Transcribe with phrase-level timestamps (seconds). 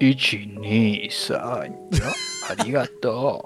[0.00, 1.76] Ichi-ni-san.
[2.48, 3.42] Arigato.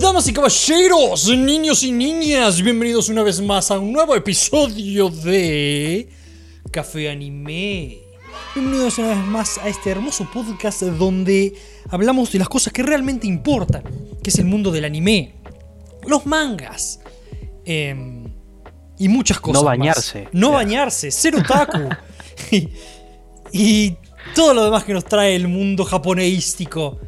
[0.00, 6.08] Damas y caballeros, niños y niñas, bienvenidos una vez más a un nuevo episodio de
[6.72, 7.98] Café Anime.
[8.54, 11.54] Bienvenidos una vez más a este hermoso podcast donde
[11.90, 13.82] hablamos de las cosas que realmente importan,
[14.22, 15.34] que es el mundo del anime,
[16.06, 17.00] los mangas
[17.64, 18.24] em,
[18.98, 19.62] y muchas cosas.
[19.62, 19.78] No más.
[19.78, 20.28] bañarse.
[20.32, 21.88] No bañarse, ser otaku.
[22.50, 22.68] y,
[23.52, 23.96] y
[24.34, 26.98] todo lo demás que nos trae el mundo japoneístico.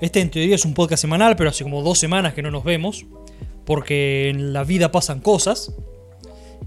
[0.00, 2.64] Este en teoría es un podcast semanal, pero hace como dos semanas que no nos
[2.64, 3.06] vemos.
[3.64, 5.72] Porque en la vida pasan cosas.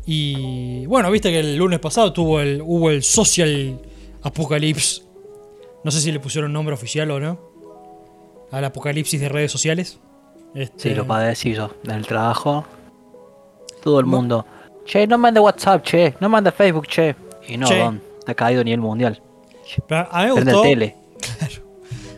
[0.05, 3.81] Y bueno, viste que el lunes pasado tuvo el, hubo el Social
[4.21, 5.01] Apocalypse.
[5.83, 7.44] No sé si le pusieron nombre oficial o no.
[8.51, 9.99] Al apocalipsis de redes sociales.
[10.53, 11.71] Este, Sí, lo padecí yo.
[11.83, 12.65] En el trabajo.
[13.83, 14.45] Todo el mundo.
[14.85, 16.13] Che, no mande WhatsApp, che.
[16.19, 17.15] No mande Facebook, che.
[17.47, 17.77] Y no, Che.
[17.79, 18.01] don.
[18.25, 19.21] Te ha caído a nivel mundial.
[19.87, 20.61] pero a mí me el gustó.
[20.61, 20.95] tele.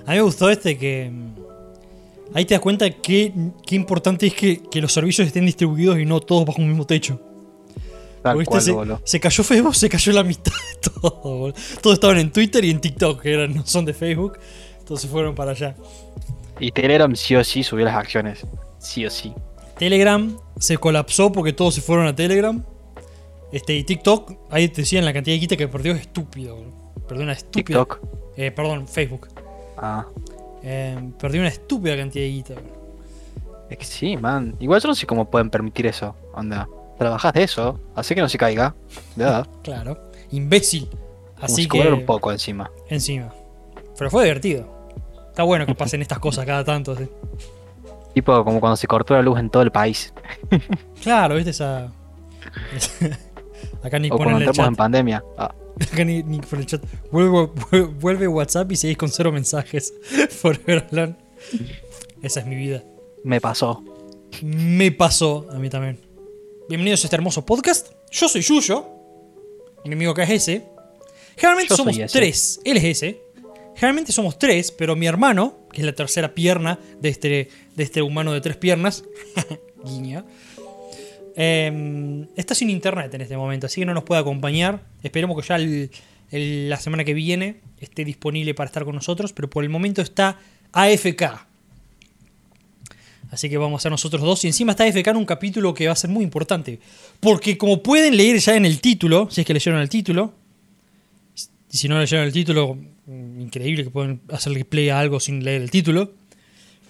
[0.05, 1.09] A mí me gustó este que.
[1.11, 1.35] mm,
[2.33, 3.33] Ahí te das cuenta que
[3.65, 6.85] qué importante es que, que los servicios estén distribuidos y no todos bajo un mismo
[6.85, 7.19] techo.
[8.21, 11.11] Tal cual, se cayó Facebook, se cayó la mitad de todo.
[11.21, 11.53] boludo.
[11.81, 14.37] Todos estaban en Twitter y en TikTok, que eran, no son de Facebook.
[14.87, 15.75] Entonces fueron para allá.
[16.61, 18.47] Y Telegram sí o sí subió las acciones.
[18.79, 19.33] Sí o sí.
[19.77, 22.63] Telegram se colapsó porque todos se fueron a Telegram.
[23.51, 26.57] Este, y TikTok, ahí te decían la cantidad de guita que perdió es estúpido.
[27.05, 27.79] Perdió una estúpida.
[27.79, 27.99] TikTok.
[28.37, 29.27] Eh, perdón, Facebook.
[29.75, 30.05] Ah.
[30.63, 32.53] Eh, perdió una estúpida cantidad de guita.
[33.69, 34.55] Es que sí, man.
[34.61, 36.15] Igual yo no sé cómo pueden permitir eso.
[36.33, 36.65] Onda.
[36.97, 37.77] Trabajas de eso.
[37.93, 38.73] Así que no se caiga.
[39.17, 39.47] De verdad.
[39.63, 39.97] Claro.
[40.31, 40.87] Imbécil.
[41.41, 41.91] Así que.
[41.91, 42.71] un poco encima.
[42.87, 43.33] Encima.
[43.97, 44.76] Pero fue divertido.
[45.37, 46.95] Está bueno que pasen estas cosas cada tanto.
[46.95, 47.07] ¿sí?
[48.15, 50.11] Tipo como cuando se cortó la luz en todo el país.
[51.03, 51.93] Claro, viste esa.
[53.83, 54.67] Acá ni O ponen cuando el chat.
[54.67, 55.23] en pandemia.
[55.37, 55.53] Ah.
[55.93, 56.83] Acá ni, ni por el chat.
[57.11, 57.51] Vuelve,
[57.99, 59.93] vuelve WhatsApp y seguís con cero mensajes.
[60.41, 61.15] Forever alone.
[62.23, 62.83] Esa es mi vida.
[63.23, 63.83] Me pasó.
[64.41, 65.99] Me pasó a mí también.
[66.67, 67.91] Bienvenidos a este hermoso podcast.
[68.09, 68.87] Yo soy Yuyo.
[69.83, 70.65] Mi enemigo acá es ese.
[71.35, 72.59] Generalmente Yo somos tres.
[72.65, 73.26] Él es ese.
[73.77, 78.01] Generalmente somos tres, pero mi hermano, que es la tercera pierna de este, de este
[78.01, 79.03] humano de tres piernas,
[79.85, 80.25] guiña,
[81.35, 84.81] eh, está sin internet en este momento, así que no nos puede acompañar.
[85.03, 85.59] Esperemos que ya
[86.31, 90.39] la semana que viene esté disponible para estar con nosotros, pero por el momento está
[90.71, 91.45] AFK.
[93.29, 94.43] Así que vamos a ser nosotros dos.
[94.43, 96.79] Y encima está AFK en un capítulo que va a ser muy importante.
[97.19, 100.33] Porque como pueden leer ya en el título, si es que leyeron el título,
[101.71, 105.61] y si no leyeron el título, increíble que pueden hacerle play a algo sin leer
[105.61, 106.11] el título.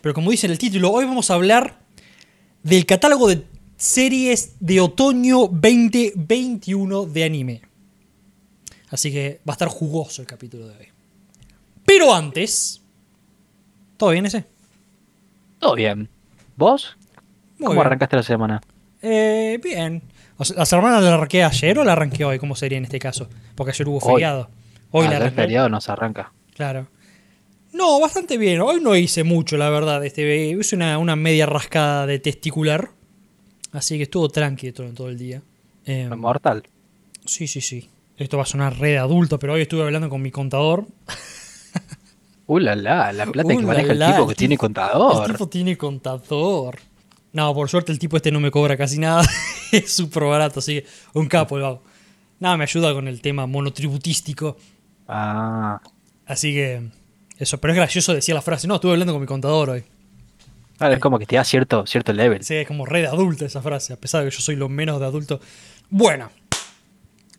[0.01, 1.79] Pero como dice en el título, hoy vamos a hablar
[2.63, 3.43] del catálogo de
[3.77, 7.61] series de otoño 2021 de anime.
[8.89, 10.87] Así que va a estar jugoso el capítulo de hoy.
[11.85, 12.81] Pero antes...
[13.97, 14.45] ¿Todo bien ese?
[15.59, 16.07] Todo bien.
[16.55, 16.97] ¿Vos?
[17.57, 17.87] Muy ¿Cómo bien.
[17.87, 18.61] arrancaste la semana?
[19.01, 20.03] Eh, bien.
[20.37, 22.37] O sea, ¿La semana la arranqué ayer o la arranqué hoy?
[22.37, 23.27] ¿Cómo sería en este caso?
[23.55, 24.41] Porque ayer hubo feriado.
[24.41, 26.31] Hoy Ah, la feriado nos arranca.
[26.55, 26.87] Claro.
[27.73, 28.61] No, bastante bien.
[28.61, 30.03] Hoy no hice mucho, la verdad.
[30.05, 32.91] Este, hice una, una media rascada de testicular.
[33.71, 35.41] Así que estuvo tranqui todo, todo el día.
[35.85, 36.63] Eh, Mortal.
[37.25, 37.89] sí, sí, sí.
[38.17, 40.85] Esto va a sonar red adulto, pero hoy estuve hablando con mi contador.
[42.49, 44.61] Uh, la, la, la plata Uh, que la, maneja el tipo el que tiene tipo-
[44.61, 45.25] contador.
[45.25, 46.79] El tipo tiene contador.
[47.33, 49.21] No, por suerte el tipo este no me cobra casi nada.
[49.73, 51.83] es súper barato, así que un capo el vago.
[52.39, 54.55] Nada, me ayuda con el tema monotributístico.
[55.07, 55.81] Ah,
[56.25, 56.89] Así que
[57.37, 58.67] eso, pero es gracioso decir la frase.
[58.67, 59.83] No, estuve hablando con mi contador hoy.
[60.77, 62.43] claro, es como que te da cierto, cierto level.
[62.43, 64.67] Sí, es como re de adulta esa frase, a pesar de que yo soy lo
[64.67, 65.39] menos de adulto.
[65.89, 66.29] Bueno,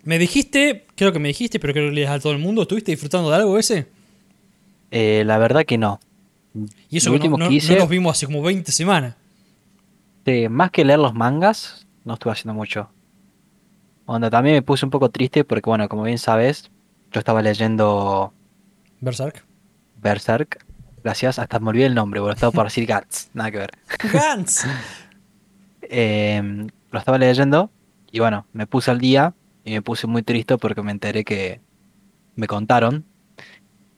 [0.05, 2.62] me dijiste, creo que me dijiste, pero creo que le a todo el mundo.
[2.62, 3.89] ¿Estuviste disfrutando de algo ese?
[4.91, 6.00] Eh, la verdad que no.
[6.89, 9.14] Y eso Lo que no, que hice- no nos vimos hace como 20 semanas.
[10.50, 12.91] Más que leer los mangas, no estuve haciendo mucho.
[14.06, 16.71] Onda, también me puse un poco triste porque, bueno, como bien sabes,
[17.12, 18.32] yo estaba leyendo
[19.00, 19.44] Berserk.
[19.96, 20.64] Berserk.
[21.05, 22.34] Gracias, hasta me olvidé el nombre, boludo.
[22.34, 23.70] Estaba por decir Guts, nada que ver.
[24.12, 24.64] Gantz.
[25.82, 27.70] Eh, lo estaba leyendo
[28.10, 29.34] y bueno, me puse al día
[29.64, 31.60] y me puse muy triste porque me enteré que
[32.34, 33.05] me contaron.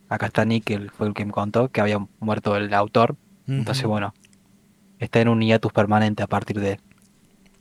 [0.08, 3.16] Acá está Nick, que fue el que me contó que había muerto el autor.
[3.46, 4.14] Entonces, bueno,
[4.98, 6.78] está en un hiatus permanente a partir de,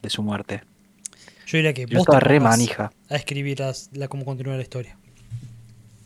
[0.02, 0.64] de su muerte.
[1.48, 2.92] Yo diría que Yo vos te estaba re pongas manija.
[3.10, 4.98] a escribir las- la, cómo continúa la historia.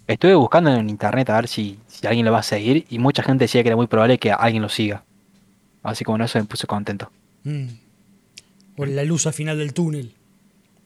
[0.07, 3.23] Estuve buscando en internet a ver si, si alguien lo va a seguir y mucha
[3.23, 5.03] gente decía que era muy probable que alguien lo siga.
[5.81, 7.09] Así como en eso me puse contento.
[7.43, 7.67] Mm.
[8.77, 10.13] O la luz al final del túnel.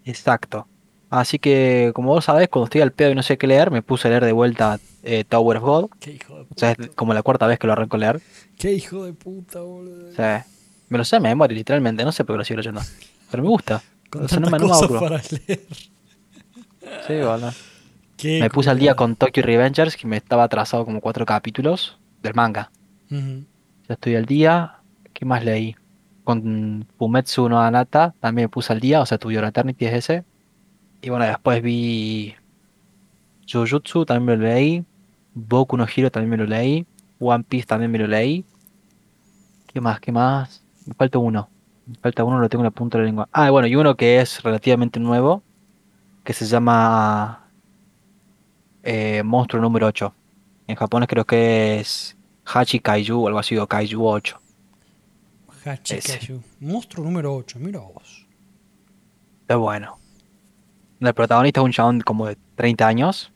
[0.06, 0.68] Exacto.
[1.10, 3.82] Así que, como vos sabés, cuando estoy al pedo y no sé qué leer, me
[3.82, 5.90] puse a leer de vuelta eh, Tower of God.
[6.02, 6.60] Qué hijo de O puta.
[6.60, 8.22] sea, es como la cuarta vez que lo arranco a leer.
[8.58, 10.10] Qué hijo de puta, boludo.
[10.10, 10.46] O sea,
[10.90, 12.04] me lo sé de memoria, literalmente.
[12.04, 12.82] No sé por qué lo sigo leyendo.
[13.32, 13.82] Pero me gusta.
[14.10, 15.66] Con O sea, no me- no me para leer.
[17.08, 17.52] Sí, boludo.
[18.18, 22.00] Qué Me puse al día con Tokyo Revengers, que me estaba atrasado como cuatro capítulos
[22.24, 22.72] del manga.
[23.10, 24.80] Ya estoy al día.
[25.14, 25.76] ¿Qué más leí?
[26.24, 30.26] Con Fumetsu no Anata también me puse al día, o sea, tu Eternity es ese.
[31.02, 32.36] Y bueno, después vi
[33.50, 34.84] Jujutsu, también me lo leí.
[35.36, 36.88] Boku no Hero también me lo leí.
[37.20, 38.46] One Piece también me lo leí.
[39.68, 40.00] ¿Qué más?
[40.00, 40.64] ¿Qué más?
[40.88, 41.50] Me falta uno.
[41.86, 43.30] Me falta uno, lo tengo en la punta de la lengua.
[43.32, 45.44] Ah, bueno, y uno que es relativamente nuevo,
[46.24, 47.47] que se llama
[48.88, 50.14] eh, Monstruo número 8.
[50.68, 54.42] En japonés creo que es Hachi Kaiju o algo así, o Kaiju 8.
[55.66, 56.42] Hachikayu.
[56.62, 58.26] Monstruo número 8, mira vos.
[59.46, 59.98] Es bueno.
[61.02, 63.32] El protagonista es un chabón como de 30 años,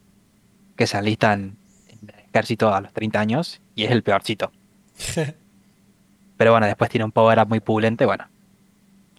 [0.77, 1.57] que se alista en,
[1.89, 4.53] en el ejército a los 30 años, y es el peorcito.
[6.37, 8.25] Pero bueno, después tiene un power up muy pulente, bueno.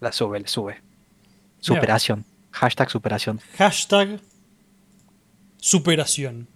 [0.01, 0.81] La sube, le sube.
[1.61, 2.25] Superación.
[2.53, 3.39] Hashtag superación.
[3.59, 4.19] Hashtag
[5.67, 6.49] superación.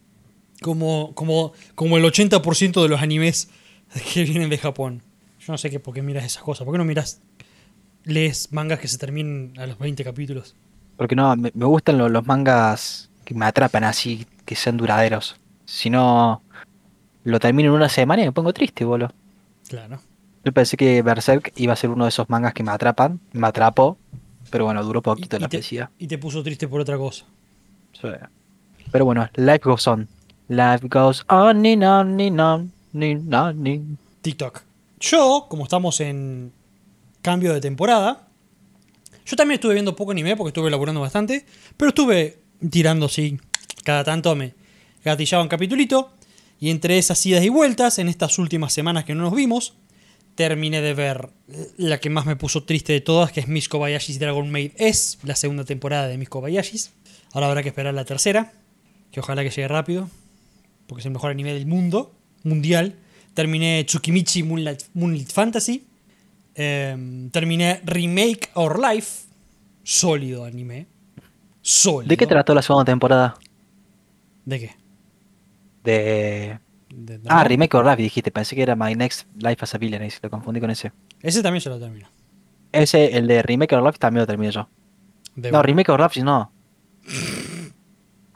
[0.63, 3.49] Como, como, como el 80% de los animes
[4.13, 5.03] que vienen de Japón.
[5.39, 6.65] Yo no sé qué, por qué miras esas cosas.
[6.65, 7.21] ¿Por qué no miras,
[8.05, 10.57] lees mangas que se terminen a los 20 capítulos?
[10.97, 15.37] Porque no, me, me gustan lo- los mangas que me atrapan así, que sean duraderos.
[15.67, 16.43] Si no,
[17.25, 19.13] lo termino en una semana y me pongo triste, boludo.
[19.69, 20.01] Claro.
[20.45, 23.47] Yo pensé que Berserk iba a ser uno de esos mangas que me atrapan, me
[23.47, 23.99] atrapó,
[24.51, 25.89] pero bueno, duró poquito Y- la y te-.
[25.99, 27.25] Y te puso triste por otra cosa.
[27.93, 28.09] Sí.
[28.91, 30.09] Pero bueno, life goes on.
[30.49, 34.63] Life goes on and on and on and on and- TikTok.
[35.01, 36.53] Yo, como estamos en
[37.23, 38.29] cambio de temporada,
[39.25, 41.45] yo también estuve viendo poco anime porque estuve laburando bastante,
[41.77, 42.39] pero estuve
[42.71, 43.39] tirando, sí,
[43.85, 44.55] cada tanto me
[45.05, 46.13] gatillaba un capitulito,
[46.59, 49.75] y entre esas idas y vueltas, en estas últimas semanas que no nos vimos,
[50.35, 51.31] terminé de ver
[51.77, 55.19] la que más me puso triste de todas, que es Miss Kobayashi's Dragon Maid S,
[55.23, 56.93] la segunda temporada de Miss Kobayashi's.
[57.33, 58.53] Ahora habrá que esperar la tercera,
[59.17, 60.11] que ojalá que llegue rápido,
[60.87, 62.13] porque es el mejor anime del mundo,
[62.45, 62.97] mundial.
[63.33, 65.87] Terminé Tsukimichi Moonlight, Moonlight Fantasy.
[66.55, 69.25] Em, terminé Remake Our Life.
[69.83, 70.87] Sólido anime.
[71.63, 72.11] Sólido.
[72.11, 73.37] ¿De qué trató la segunda temporada?
[74.45, 74.71] ¿De qué?
[75.83, 76.59] De...
[76.95, 77.43] De- Ah.
[77.45, 80.61] Remake of Life dijiste, pensé que era My Next Life as a Villain, lo confundí
[80.61, 80.93] con ese.
[81.23, 82.07] Ese también se lo termino.
[82.71, 84.69] Ese, el de Remake of Life también lo terminé yo.
[85.35, 85.63] De No.
[85.63, 86.53] Remake of Life no.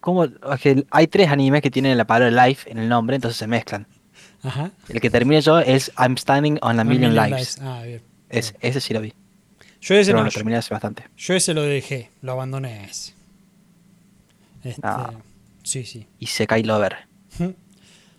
[0.01, 0.27] ¿Cómo?
[0.61, 3.87] Que hay tres animes que tienen la palabra life en el nombre, entonces se mezclan.
[4.43, 4.71] Ajá.
[4.89, 7.59] El que terminé yo es I'm Standing on a A Million, Million Lives.
[7.59, 7.61] Lives.
[7.63, 8.01] Ah, bien.
[8.31, 9.13] Es- ese sí lo vi.
[9.83, 11.05] Yo ese no, lo terminé hace bastante.
[11.17, 13.15] yo ese lo dejé, lo abandoné ese.
[14.63, 15.13] Este, Ah.
[15.63, 16.07] Sí, sí.
[16.19, 16.97] Y se cae Lover.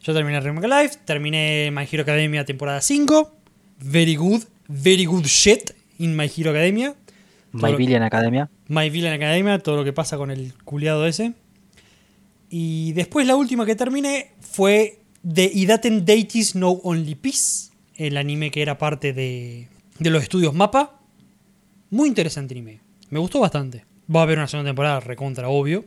[0.04, 3.36] Yo terminé Remake Life, terminé My Hero Academia temporada 5.
[3.80, 6.96] Very good, very good shit in My Hero Academia.
[7.52, 8.50] My Todo lo- Villain Academia.
[8.68, 11.34] My Villain Academia, todo lo que pasa con el culiado ese.
[12.54, 18.52] Y después la última que terminé fue The Idaten Deities No Only Peace, el anime
[18.52, 21.00] que era parte de, de los estudios Mapa.
[21.92, 22.82] Muy interesante anime.
[23.10, 23.86] Me gustó bastante.
[24.14, 25.86] Va a haber una segunda temporada recontra, obvio.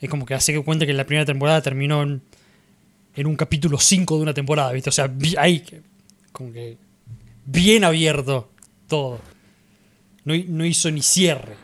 [0.00, 2.22] Es como que hace que cuenta que la primera temporada terminó en,
[3.26, 4.88] un capítulo 5 de una temporada, ¿viste?
[4.88, 5.64] O sea, ahí,
[6.32, 6.78] como que
[7.44, 8.50] bien abierto
[8.88, 9.20] todo.
[10.24, 11.56] No, no hizo ni cierre.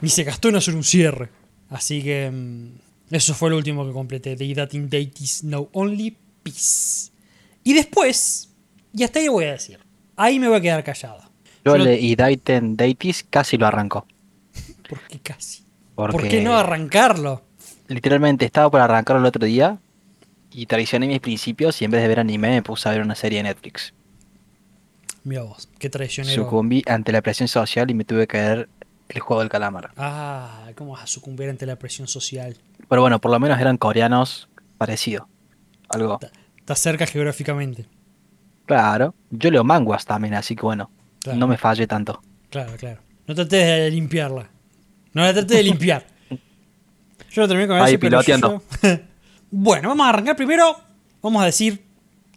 [0.00, 1.28] Ni se gastó en hacer un cierre.
[1.68, 4.36] Así que mm, eso fue lo último que completé.
[4.36, 7.10] The That in Deities No Only Peace.
[7.64, 8.50] Y después,
[8.92, 9.78] y hasta ahí voy a decir.
[10.16, 11.20] Ahí me voy a quedar callado.
[11.64, 14.06] Yo Yo el lo- de Idaiten Deities casi lo arrancó.
[14.88, 15.64] Porque casi.
[15.94, 17.42] Porque ¿Por qué no arrancarlo?
[17.88, 19.78] literalmente estaba por arrancarlo el otro día
[20.52, 23.14] y traicioné mis principios y en vez de ver anime me puse a ver una
[23.16, 23.92] serie de Netflix.
[25.24, 26.34] Mira vos, qué traicionero.
[26.44, 28.68] Sucumbí ante la presión social y me tuve que ver
[29.14, 29.90] el juego del calamar.
[29.96, 32.56] Ah, ¿cómo vas a sucumbir ante la presión social?
[32.88, 34.48] Pero bueno, por lo menos eran coreanos
[34.78, 35.28] parecido.
[35.88, 36.18] Algo.
[36.58, 37.86] Estás cerca geográficamente.
[38.66, 39.14] Claro.
[39.30, 40.90] Yo leo manguas también, así que bueno,
[41.20, 41.38] Claro.
[41.38, 42.22] no me fallé tanto.
[42.50, 43.00] Claro, claro.
[43.26, 44.48] No trates de limpiarla.
[45.12, 46.06] No la trates de limpiar.
[47.30, 48.62] Yo lo terminé con Ahí piloteando.
[48.82, 48.98] yo-
[49.50, 50.76] bueno, vamos a arrancar primero.
[51.22, 51.84] Vamos a decir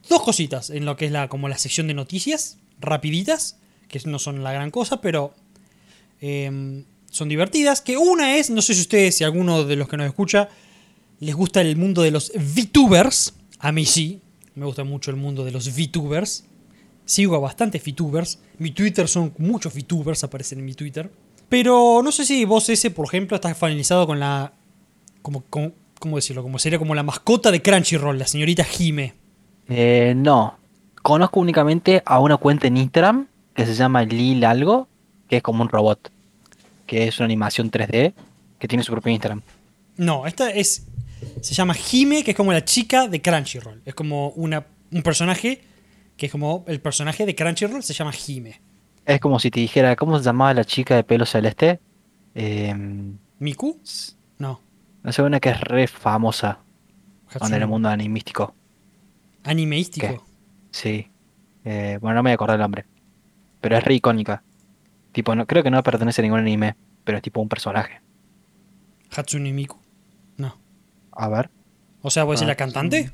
[0.10, 4.20] dos cositas en lo que es la, como la sección de noticias, rapiditas, que no
[4.20, 5.34] son la gran cosa, pero
[6.26, 7.82] eh, son divertidas.
[7.82, 10.48] Que una es, no sé si ustedes, si alguno de los que nos escucha,
[11.20, 14.22] les gusta el mundo de los VTubers, a mí sí,
[14.56, 16.46] me gusta mucho el mundo de los VTubers.
[17.06, 18.40] Sigo a bastantes VTubers.
[18.60, 21.12] Mi Twitter son muchos VTubers, aparecen en mi Twitter.
[21.50, 24.54] Pero no sé si vos ese, por ejemplo, estás familiarizado con la...
[25.22, 26.44] Como, como- ¿Cómo decirlo?
[26.44, 29.14] Como sería como la mascota de Crunchyroll, la señorita Jime.
[29.70, 30.58] Eh, no.
[31.02, 34.90] Conozco únicamente a una cuenta en Instagram que se llama Lil algo,
[35.34, 36.12] que es como un robot.
[36.86, 38.14] Que es una animación 3D
[38.60, 39.42] que tiene su propio Instagram.
[39.98, 40.86] No, esta es.
[41.42, 43.82] Se llama Hime, que es como la chica de Crunchyroll.
[43.84, 45.64] Es como una, un personaje
[46.18, 48.62] que es como el personaje de Crunchyroll, se llama Hime.
[49.08, 51.80] Es como si te dijera, ¿cómo se llamaba la chica de pelo celeste?
[52.36, 52.76] Eh,
[53.40, 53.80] ¿Miku?
[54.38, 54.62] No.
[55.02, 56.60] no sé, una que es re famosa
[57.42, 58.54] en el mundo animístico.
[59.46, 60.08] Animeístico.
[60.08, 60.20] ¿Qué?
[60.70, 61.08] Sí.
[61.66, 62.86] Eh, bueno, no me voy a acordar el nombre.
[63.62, 64.44] Pero es re icónica.
[65.14, 68.02] Tipo, no, creo que no pertenece a ningún anime, pero es tipo un personaje.
[69.16, 69.78] Hatsune Miku.
[70.38, 70.58] No.
[71.12, 71.50] A ver.
[72.02, 73.12] O sea, ¿puede ser la cantante?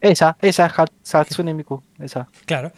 [0.00, 2.28] Esa, esa, Hat- Hatsune Miku, esa.
[2.46, 2.72] Claro.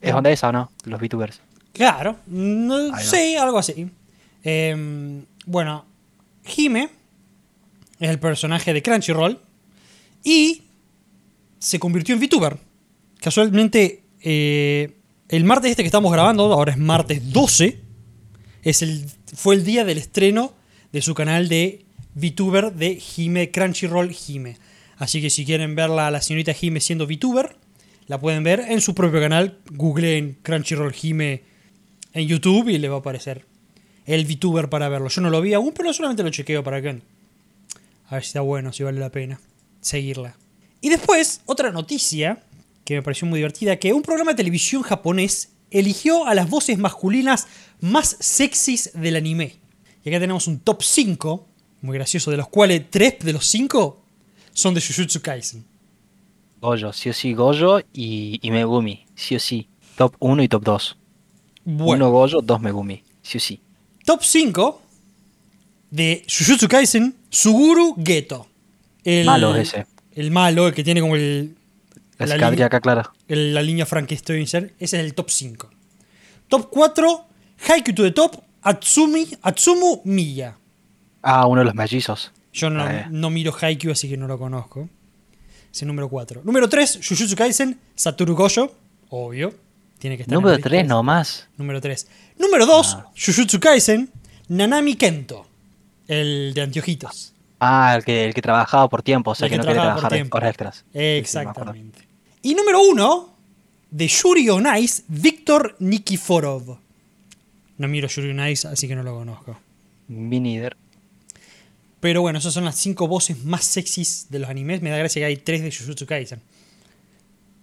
[0.00, 0.70] ¿Es onda esa o no?
[0.84, 1.40] Los VTubers.
[1.72, 2.16] Claro.
[2.26, 3.90] No, sí, algo así.
[4.42, 5.84] Em, bueno,
[6.56, 6.88] Hime
[8.00, 9.40] es el personaje de Crunchyroll
[10.24, 10.62] y
[11.58, 12.56] se convirtió en VTuber.
[13.20, 14.96] Casualmente, eh,
[15.28, 17.80] el martes este que estamos grabando, ahora es martes 12,
[18.62, 20.52] es el, fue el día del estreno
[20.92, 21.84] de su canal de
[22.14, 24.56] VTuber de Hime, Crunchyroll Hime.
[24.96, 27.56] Así que si quieren verla a la señorita Hime siendo VTuber,
[28.06, 29.58] la pueden ver en su propio canal.
[29.70, 31.42] Googleen Crunchyroll Hime
[32.14, 33.44] en YouTube y le va a aparecer
[34.06, 35.08] el VTuber para verlo.
[35.08, 36.88] Yo no lo vi aún, pero solamente lo chequeo para que
[38.08, 39.38] a ver si está bueno, si vale la pena
[39.80, 40.36] seguirla.
[40.80, 42.42] Y después, otra noticia
[42.84, 46.78] que me pareció muy divertida, que un programa de televisión japonés eligió a las voces
[46.78, 47.46] masculinas
[47.80, 49.56] más sexys del anime.
[50.04, 51.46] Y acá tenemos un top 5,
[51.82, 54.00] muy gracioso, de los cuales 3 de los 5
[54.52, 55.64] son de Jujutsu Kaisen.
[56.60, 59.68] Gojo, sí o sí Gojo y, y Megumi, sí o sí.
[59.96, 60.96] Top 1 y top 2.
[61.64, 63.60] Bueno, 1 Gojo, 2 Megumi, sí o sí.
[64.04, 64.82] top 5
[65.90, 68.46] de Jujutsu Kaisen, Suguru Geto.
[69.04, 69.86] El, Malo es ese.
[70.12, 71.54] El malo, el que tiene como el,
[72.18, 73.12] La La línea- acá clara.
[73.28, 74.42] la línea Frankenstein.
[74.42, 75.70] Ese es el top 5.
[76.48, 77.26] Top 4,
[77.68, 80.56] Haikyuu to the Top, Atsumi, Atsumu Miya.
[81.22, 82.32] Ah, uno de los mellizos.
[82.52, 83.06] Yo no, Eh.
[83.10, 84.88] no miro Haikyuu, así que no lo conozco.
[85.72, 86.40] Es el número 4.
[86.44, 88.74] Número 3, Jujutsu Kaisen, Satoru Gojo.
[89.10, 89.54] Obvio.
[89.98, 90.94] Tiene que estar Número la 3 lista.
[90.94, 91.48] nomás.
[91.56, 92.08] Número 3.
[92.38, 93.06] Número 2, Ah.
[93.14, 94.10] Jujutsu Kaisen,
[94.48, 95.46] Nanami Kento.
[96.08, 97.34] El de anteojitos.
[97.60, 99.82] Ah, el que, el que trabajaba por tiempo, o sea El que, que no quería
[99.82, 100.84] trabajar horas extras.
[100.94, 102.07] Exactamente.
[102.48, 103.36] Y número 1,
[103.90, 106.78] de Yuri on Ice, Víctor Nikiforov.
[107.76, 109.58] No miro Yuri on Ice, así que no lo conozco.
[110.08, 110.74] Me neither.
[112.00, 114.80] Pero bueno, esas son las 5 voces más sexys de los animes.
[114.80, 116.40] Me da gracia que hay 3 de Jujutsu Kaisen.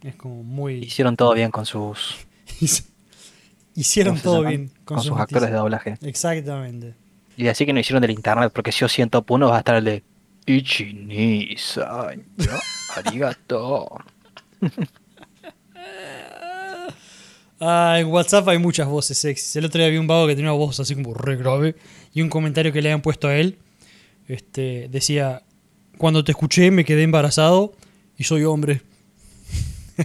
[0.03, 0.75] Es como muy...
[0.83, 2.17] Hicieron todo bien con sus,
[3.75, 5.97] Hicieron ¿cómo se todo bien con sus sus actores de doblaje.
[6.03, 6.93] Exactamente.
[7.37, 9.77] Y así que no hicieron del internet, porque si yo siento 1 va a estar
[9.77, 10.03] el de
[10.45, 12.23] Ichini-san.
[12.95, 14.05] Arigato.
[17.59, 19.55] Ah, en WhatsApp hay muchas voces sexys.
[19.55, 21.75] El otro día vi un vago que tenía una voz así como re grave.
[22.13, 23.57] Y un comentario que le habían puesto a él
[24.27, 25.43] este, decía:
[25.97, 27.73] Cuando te escuché me quedé embarazado
[28.17, 28.81] y soy hombre.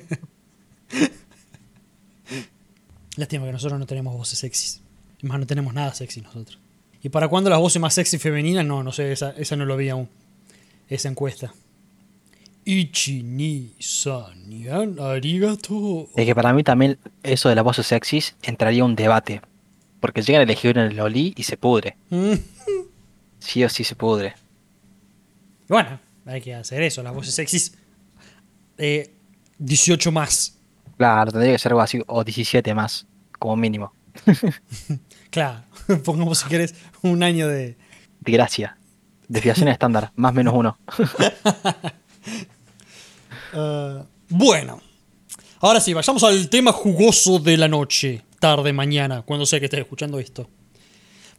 [3.17, 4.81] Lástima que nosotros no tenemos voces sexys.
[5.23, 6.59] Más, no tenemos nada sexy nosotros.
[7.03, 8.65] ¿Y para cuándo las voces más sexy femeninas?
[8.65, 10.09] No, no sé, esa, esa no lo vi aún.
[10.89, 11.53] Esa encuesta.
[12.65, 13.75] Ichi ni
[15.01, 16.09] arigato.
[16.15, 19.41] Es que para mí también eso de las voces sexys entraría un debate.
[20.01, 21.97] Porque llegan a elegir en el Loli y se pudre.
[23.43, 24.35] Sí o sí se pudre.
[25.67, 27.73] Bueno, hay que hacer eso, las voces sexys.
[28.77, 29.15] Eh,
[29.59, 30.59] 18 más.
[30.99, 33.07] Claro, tendría que ser algo así, o 17 más,
[33.39, 33.95] como mínimo.
[35.31, 35.63] Claro,
[36.05, 37.77] pongamos si querés un año de...
[38.21, 38.77] De gracia.
[39.29, 40.77] Desviación estándar, más menos uno.
[43.53, 44.81] Ah, bueno,
[45.59, 49.81] ahora sí, vayamos al tema jugoso de la noche, tarde, mañana, cuando sea que estés
[49.81, 50.49] escuchando esto.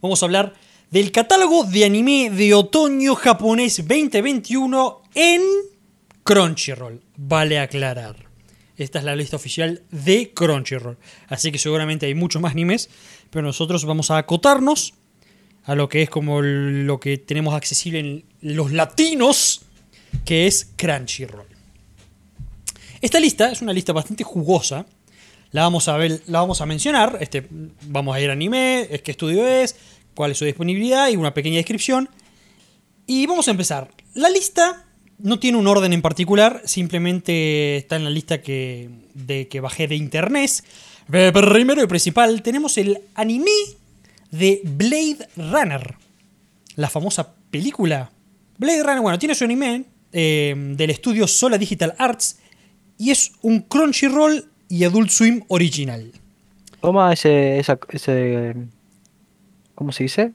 [0.02, 0.52] Vamos a hablar
[0.90, 5.42] del catálogo de anime de otoño japonés 2021 en
[6.22, 7.00] Crunchyroll.
[7.16, 8.16] Vale aclarar.
[8.76, 10.98] Esta es la lista oficial de Crunchyroll.
[11.28, 12.90] Así que seguramente hay muchos más animes,
[13.30, 14.94] pero nosotros vamos a acotarnos
[15.64, 19.62] a lo que es como lo que tenemos accesible en los latinos,
[20.24, 21.46] que es Crunchyroll.
[23.00, 24.86] Esta lista es una lista bastante jugosa.
[25.50, 27.18] La vamos a ver, la vamos a mencionar.
[27.20, 27.46] Este,
[27.88, 29.76] vamos a ir a anime, qué estudio es,
[30.14, 32.08] cuál es su disponibilidad y una pequeña descripción.
[33.06, 33.90] Y vamos a empezar.
[34.14, 34.84] La lista
[35.18, 39.88] no tiene un orden en particular, simplemente está en la lista que, de, que bajé
[39.88, 40.50] de internet.
[41.12, 43.50] Eh, Primero y principal, tenemos el anime
[44.30, 45.96] de Blade Runner,
[46.76, 48.10] la famosa película.
[48.58, 52.38] Blade Runner, bueno, tiene su anime eh, del estudio Sola Digital Arts
[52.98, 56.12] y es un Crunchyroll y Adult Swim original.
[56.80, 58.54] Toma ese, esa, ese,
[59.74, 60.32] ¿cómo se dice?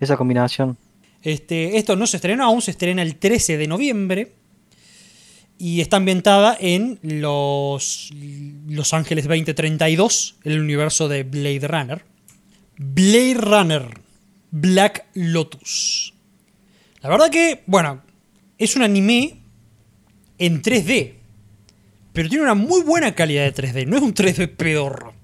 [0.00, 0.76] Esa combinación.
[1.22, 4.32] Este, esto no se estrenó aún, se estrena el 13 de noviembre.
[5.58, 8.10] Y está ambientada en los
[8.66, 12.04] Los Ángeles 2032, el universo de Blade Runner.
[12.78, 14.00] Blade Runner,
[14.50, 16.14] Black Lotus.
[17.02, 18.00] La verdad que, bueno,
[18.60, 19.40] es un anime
[20.38, 21.14] en 3D.
[22.12, 23.86] Pero tiene una muy buena calidad de 3D.
[23.86, 25.14] No es un 3D pedorro.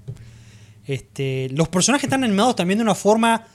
[0.87, 3.47] Este, los personajes están animados también de una forma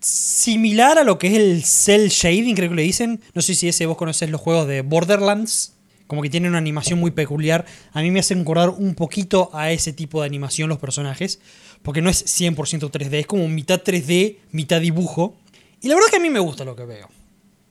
[0.00, 3.20] similar a lo que es el cel shading, creo que le dicen.
[3.34, 5.74] No sé si ese vos conocés los juegos de Borderlands.
[6.08, 7.64] Como que tienen una animación muy peculiar.
[7.92, 11.38] A mí me hacen acordar un poquito a ese tipo de animación los personajes.
[11.82, 15.36] Porque no es 100% 3D, es como mitad 3D, mitad dibujo.
[15.80, 17.08] Y la verdad que a mí me gusta lo que veo.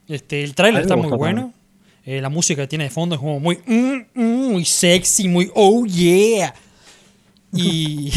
[0.08, 1.52] Este, el trailer está muy bueno.
[2.04, 5.50] Eh, la música que tiene de fondo es como muy, mm, mm, muy sexy, muy
[5.54, 6.54] oh yeah.
[7.54, 8.12] Y,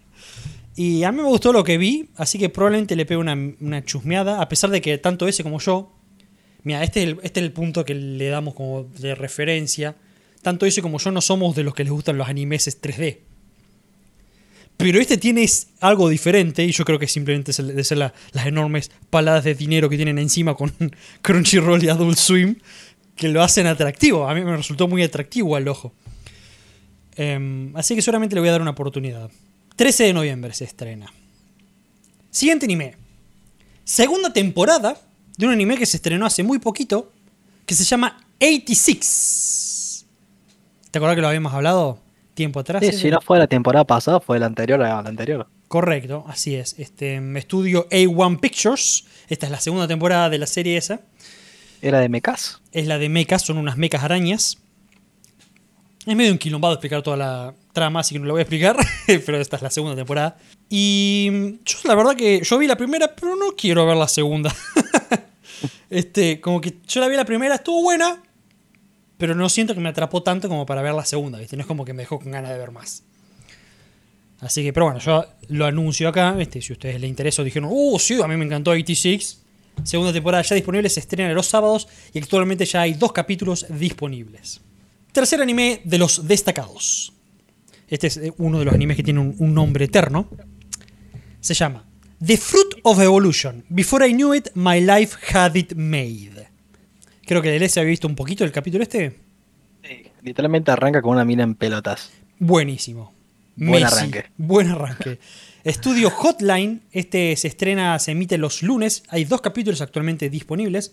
[0.76, 3.84] y a mí me gustó lo que vi, así que probablemente le pegue una, una
[3.84, 5.92] chusmeada, a pesar de que tanto ese como yo,
[6.64, 9.94] mira, este es, el, este es el punto que le damos como de referencia,
[10.42, 13.18] tanto ese como yo no somos de los que les gustan los animes 3D.
[14.82, 15.48] Pero este tiene
[15.80, 19.88] algo diferente y yo creo que simplemente es ser la- las enormes paladas de dinero
[19.88, 20.72] que tienen encima con
[21.22, 22.56] Crunchyroll y Adult Swim
[23.16, 24.28] que lo hacen atractivo.
[24.28, 25.92] A mí me resultó muy atractivo al ojo.
[27.14, 29.30] Em, así que seguramente le voy a dar una oportunidad.
[29.76, 31.12] 13 de noviembre se estrena.
[32.30, 32.96] Siguiente anime.
[33.84, 35.00] Segunda temporada
[35.36, 37.12] de un anime que se estrenó hace muy poquito
[37.66, 40.06] que se llama 86.
[40.90, 42.00] ¿Te acuerdas que lo habíamos hablado
[42.34, 42.84] tiempo atrás?
[42.84, 45.48] Sí, si no fue la temporada pasada, fue la anterior a la anterior.
[45.68, 46.78] Correcto, así es.
[46.78, 49.04] Este estudio A1 Pictures.
[49.28, 51.00] Esta es la segunda temporada de la serie esa.
[51.80, 52.60] Era de mechas.
[52.72, 54.58] Es la de mechas, son unas mechas arañas.
[56.04, 58.76] Es medio un quilombado explicar toda la trama, así que no lo voy a explicar.
[59.06, 60.36] pero esta es la segunda temporada.
[60.68, 64.54] Y yo la verdad que yo vi la primera, pero no quiero ver la segunda.
[65.90, 68.22] este, como que yo la vi la primera, estuvo buena,
[69.22, 71.38] pero no siento que me atrapó tanto como para ver la segunda.
[71.38, 73.04] No es como que me dejó con ganas de ver más.
[74.40, 76.36] Así que, pero bueno, yo lo anuncio acá.
[76.50, 79.38] Si a ustedes les interesa, dijeron, uh, sí, a mí me encantó 86.
[79.84, 84.60] Segunda temporada ya disponible, se estrena los sábados y actualmente ya hay dos capítulos disponibles.
[85.12, 87.12] Tercer anime de los destacados.
[87.86, 90.30] Este es eh, uno de los animes que tiene un nombre eterno.
[91.38, 91.86] Se llama
[92.26, 93.64] The Fruit of Evolution.
[93.68, 96.50] Before I knew it, my life had it made.
[97.32, 99.18] Creo que Deleuze había visto un poquito el capítulo este.
[100.20, 102.10] Literalmente arranca con una mina en pelotas.
[102.38, 103.14] Buenísimo.
[103.56, 104.26] Buen arranque.
[104.36, 105.18] Buen arranque.
[105.64, 106.82] Estudio Hotline.
[106.92, 109.04] Este se estrena, se emite los lunes.
[109.08, 110.92] Hay dos capítulos actualmente disponibles.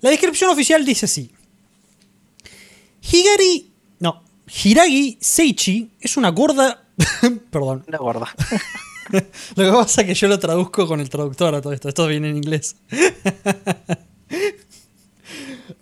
[0.00, 1.30] La descripción oficial dice así.
[3.02, 3.70] Higari.
[4.00, 4.24] No.
[4.64, 6.82] Hiragi Seichi es una gorda.
[7.52, 7.84] Perdón.
[7.86, 8.34] Una gorda.
[9.54, 11.88] Lo que pasa es que yo lo traduzco con el traductor a todo esto.
[11.88, 12.74] Esto viene en inglés.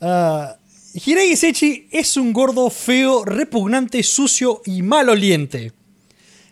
[0.01, 0.57] Ah,
[0.95, 5.73] Hiragi Seichi es un gordo feo, repugnante, sucio y maloliente.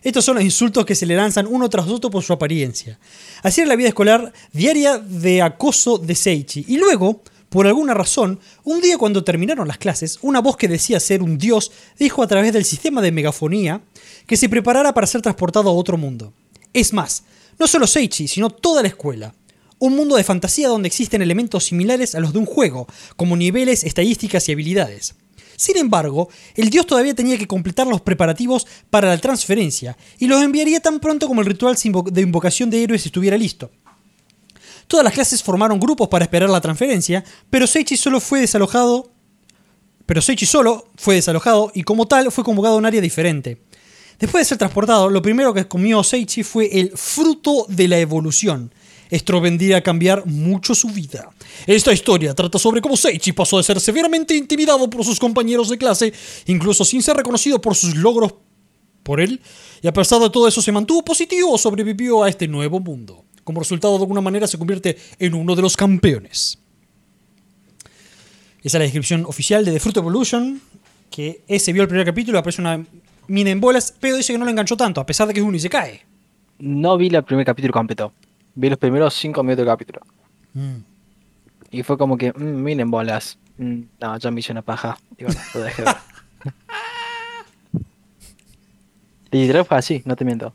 [0.02, 2.98] Estos son los insultos que se le lanzan uno tras otro por su apariencia.
[3.42, 6.64] Así era la vida escolar diaria de acoso de Seichi.
[6.68, 11.00] Y luego, por alguna razón, un día cuando terminaron las clases, una voz que decía
[11.00, 13.80] ser un dios dijo a través del sistema de megafonía
[14.26, 16.32] que se preparara para ser transportado a otro mundo.
[16.72, 17.24] Es más,
[17.58, 19.34] no solo Seichi, sino toda la escuela.
[19.78, 22.86] Un mundo de fantasía donde existen elementos similares a los de un juego,
[23.16, 25.14] como niveles, estadísticas y habilidades.
[25.56, 30.42] Sin embargo, el dios todavía tenía que completar los preparativos para la transferencia, y los
[30.42, 33.70] enviaría tan pronto como el ritual de invocación de héroes estuviera listo.
[34.86, 39.10] Todas las clases formaron grupos para esperar la transferencia, pero Seichi solo fue desalojado.
[40.06, 43.62] Pero Seichi solo fue desalojado y como tal fue convocado a un área diferente.
[44.20, 48.72] Después de ser transportado, lo primero que comió Seichi fue el fruto de la evolución.
[49.10, 51.30] Esto vendría a cambiar mucho su vida.
[51.66, 55.78] Esta historia trata sobre cómo Seichi pasó de ser severamente intimidado por sus compañeros de
[55.78, 56.12] clase,
[56.46, 58.34] incluso sin ser reconocido por sus logros
[59.02, 59.40] por él,
[59.82, 63.24] y a pesar de todo eso se mantuvo positivo o sobrevivió a este nuevo mundo.
[63.44, 66.58] Como resultado, de alguna manera se convierte en uno de los campeones.
[68.58, 70.60] Esa es la descripción oficial de The Fruit Evolution,
[71.08, 72.84] que ese vio el primer capítulo, aparece una
[73.28, 75.46] mina en bolas, pero dice que no le enganchó tanto, a pesar de que es
[75.46, 76.04] uno y se cae.
[76.58, 78.12] No vi el primer capítulo completo.
[78.56, 80.00] Vi los primeros 5 minutos del capítulo.
[80.54, 80.76] Mm.
[81.70, 83.38] Y fue como que, mmm, miren bolas.
[83.58, 84.98] Mm, No, ya me hice una paja.
[85.16, 85.94] Digo, no, lo dejé ver.
[89.30, 90.54] Literal fue así, no te miento.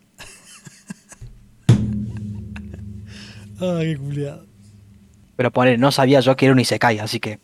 [3.60, 4.46] Ay, qué culiado.
[5.36, 7.38] Pero poner, no sabía yo que era un Isekai, así que.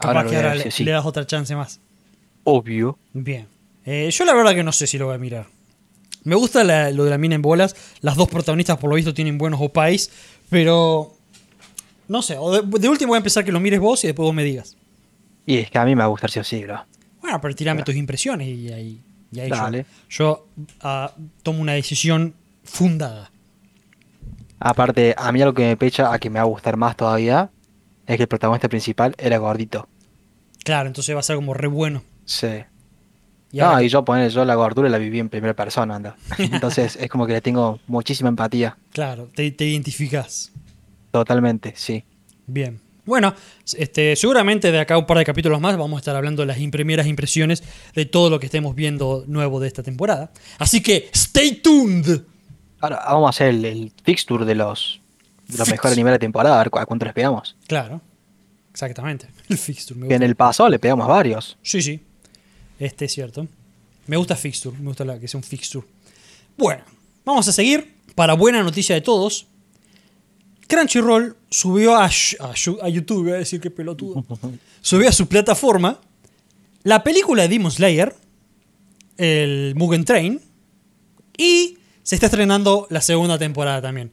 [0.00, 0.84] Ahora que ahora sí.
[0.84, 1.80] le das otra chance más.
[2.44, 2.98] Obvio.
[3.12, 3.46] Bien.
[3.84, 5.46] Eh, yo la verdad que no sé si lo voy a mirar.
[6.28, 7.74] Me gusta la- lo de la mina en bolas.
[8.00, 10.10] Las dos protagonistas por lo visto tienen buenos opais.
[10.50, 11.14] Pero...
[12.06, 12.34] No sé.
[12.36, 14.76] de, de último voy a empezar que lo mires vos y después vos me digas.
[15.44, 16.84] Y es que a mí me va a gustar sí o sí, bro.
[17.20, 19.00] Bueno, pero tirame tus impresiones y ahí,
[19.32, 19.86] y ahí yo- Dale.
[20.08, 20.46] yo,
[20.80, 21.12] ah,
[21.42, 23.30] tomo una decisión fundada.
[24.60, 27.50] Aparte, a mí algo que me pecha a que me va a gustar más todavía
[28.06, 29.88] es que el protagonista principal era gordito.
[30.64, 32.02] Claro, entonces va a ser como re bueno.
[32.24, 32.48] Sí.
[33.50, 36.16] Y no, ahora y yo poner yo la gordura la viví en primera persona, anda.
[36.38, 38.76] Entonces es como que le tengo muchísima empatía.
[38.92, 40.52] Claro, te, te identificás.
[41.10, 42.04] Totalmente, sí.
[42.46, 42.80] Bien.
[43.06, 43.34] Bueno,
[43.76, 46.46] este, seguramente de acá a un par de capítulos más vamos a estar hablando de
[46.46, 47.62] las im- primeras impresiones
[47.94, 50.30] de todo lo que estemos viendo nuevo de esta temporada.
[50.58, 52.20] Así que, stay tuned.
[52.80, 55.00] Ahora vamos a hacer el, el fixture de los,
[55.48, 57.56] de los Fix- mejores niveles de temporada, a ver cu- a cuánto les pegamos.
[57.66, 58.02] Claro,
[58.70, 59.28] exactamente.
[59.48, 59.98] El fixture.
[59.98, 60.26] Me Que en gusta.
[60.26, 61.56] el pasado le pegamos varios.
[61.62, 62.02] Sí, sí.
[62.78, 63.46] Este es cierto.
[64.06, 64.76] Me gusta fixture.
[64.78, 65.86] Me gusta la, que sea un fixture.
[66.56, 66.82] Bueno,
[67.24, 67.96] vamos a seguir.
[68.14, 69.46] Para buena noticia de todos,
[70.66, 72.10] Crunchyroll subió a,
[72.88, 74.24] YouTube, voy a decir que pelotudo.
[74.80, 76.00] subió a su plataforma
[76.82, 78.14] la película de Demon Slayer,
[79.16, 80.40] el Mugen Train,
[81.36, 84.12] y se está estrenando la segunda temporada también,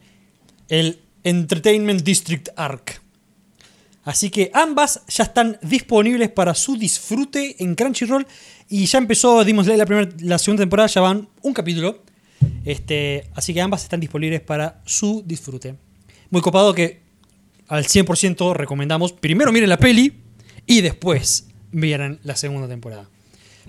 [0.70, 3.02] el Entertainment District Arc.
[4.06, 8.26] Así que ambas ya están disponibles para su disfrute en Crunchyroll.
[8.70, 12.04] Y ya empezó Demon Slayer la, primera, la segunda temporada, ya van un capítulo.
[12.64, 15.76] Este, así que ambas están disponibles para su disfrute.
[16.30, 17.02] Muy copado que
[17.68, 20.14] al 100% recomendamos primero miren la peli
[20.68, 23.10] y después miren la segunda temporada.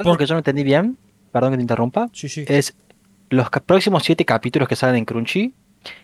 [0.03, 0.99] Porque yo no entendí bien,
[1.33, 2.44] perdón que te interrumpa, Sí, sí.
[2.46, 2.75] es
[3.31, 5.55] los próximos siete capítulos que salen en Crunchy,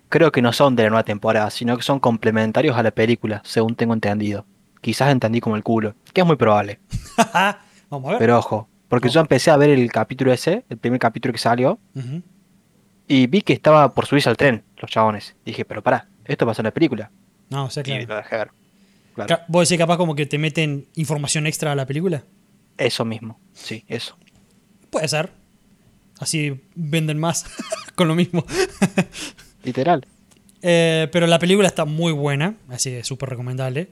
[0.08, 3.42] creo que no son de la nueva temporada, sino que son complementarios a la película,
[3.44, 4.46] según tengo entendido.
[4.80, 6.80] Quizás entendí como el culo, que es muy probable.
[7.90, 8.18] Vamos a ver.
[8.18, 11.78] Pero ojo, porque yo empecé a ver el capítulo ese, el primer capítulo que salió,
[13.06, 15.34] y vi que estaba por subirse al tren, los chabones.
[15.44, 17.10] Dije, pero pará, esto pasa en la película.
[17.50, 18.06] No, o sea, Y claro.
[18.08, 18.50] lo dejé ver.
[19.14, 19.38] Claro.
[19.48, 22.24] ¿Vos decís capaz como que te meten información extra a la película?
[22.78, 24.16] Eso mismo, sí, eso.
[24.90, 25.30] Puede ser.
[26.18, 27.44] Así venden más
[27.94, 28.44] con lo mismo.
[29.64, 30.06] Literal.
[30.62, 33.88] Eh, pero la película está muy buena, así que súper recomendable.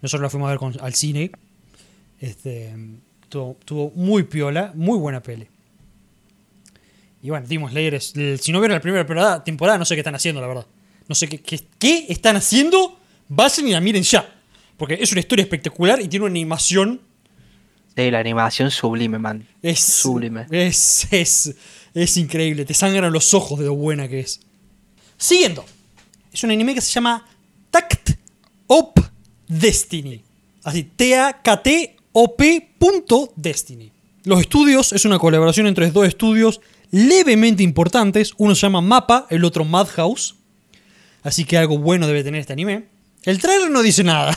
[0.00, 1.30] Nosotros la fuimos a ver con- al cine.
[2.20, 2.74] Este,
[3.28, 5.46] tuvo, tuvo muy piola, muy buena peli.
[7.22, 10.14] Y bueno, Demon Slayer Si no vieron la primera temporada, temporada, no sé qué están
[10.14, 10.66] haciendo, la verdad.
[11.08, 12.98] No sé qué, qué, qué están haciendo.
[13.28, 14.34] Vayan y la miren ya.
[14.76, 17.00] Porque es una historia espectacular y tiene una animación.
[17.96, 19.44] Sí, la animación sublime, man.
[19.62, 20.46] Es, Sublime.
[20.52, 21.56] Es, es,
[21.94, 22.64] es increíble.
[22.64, 24.40] Te sangran los ojos de lo buena que es.
[25.18, 25.64] Siguiendo.
[26.32, 27.26] Es un anime que se llama
[27.70, 28.10] Tact
[28.68, 29.00] Op
[29.48, 30.22] Destiny.
[30.62, 33.90] Así, T-A-K-T-O-P punto Destiny.
[34.24, 36.60] Los estudios es una colaboración entre dos estudios
[36.92, 38.32] levemente importantes.
[38.36, 40.36] Uno se llama Mapa, el otro Madhouse.
[41.24, 42.86] Así que algo bueno debe tener este anime.
[43.24, 44.36] El trailer no dice nada.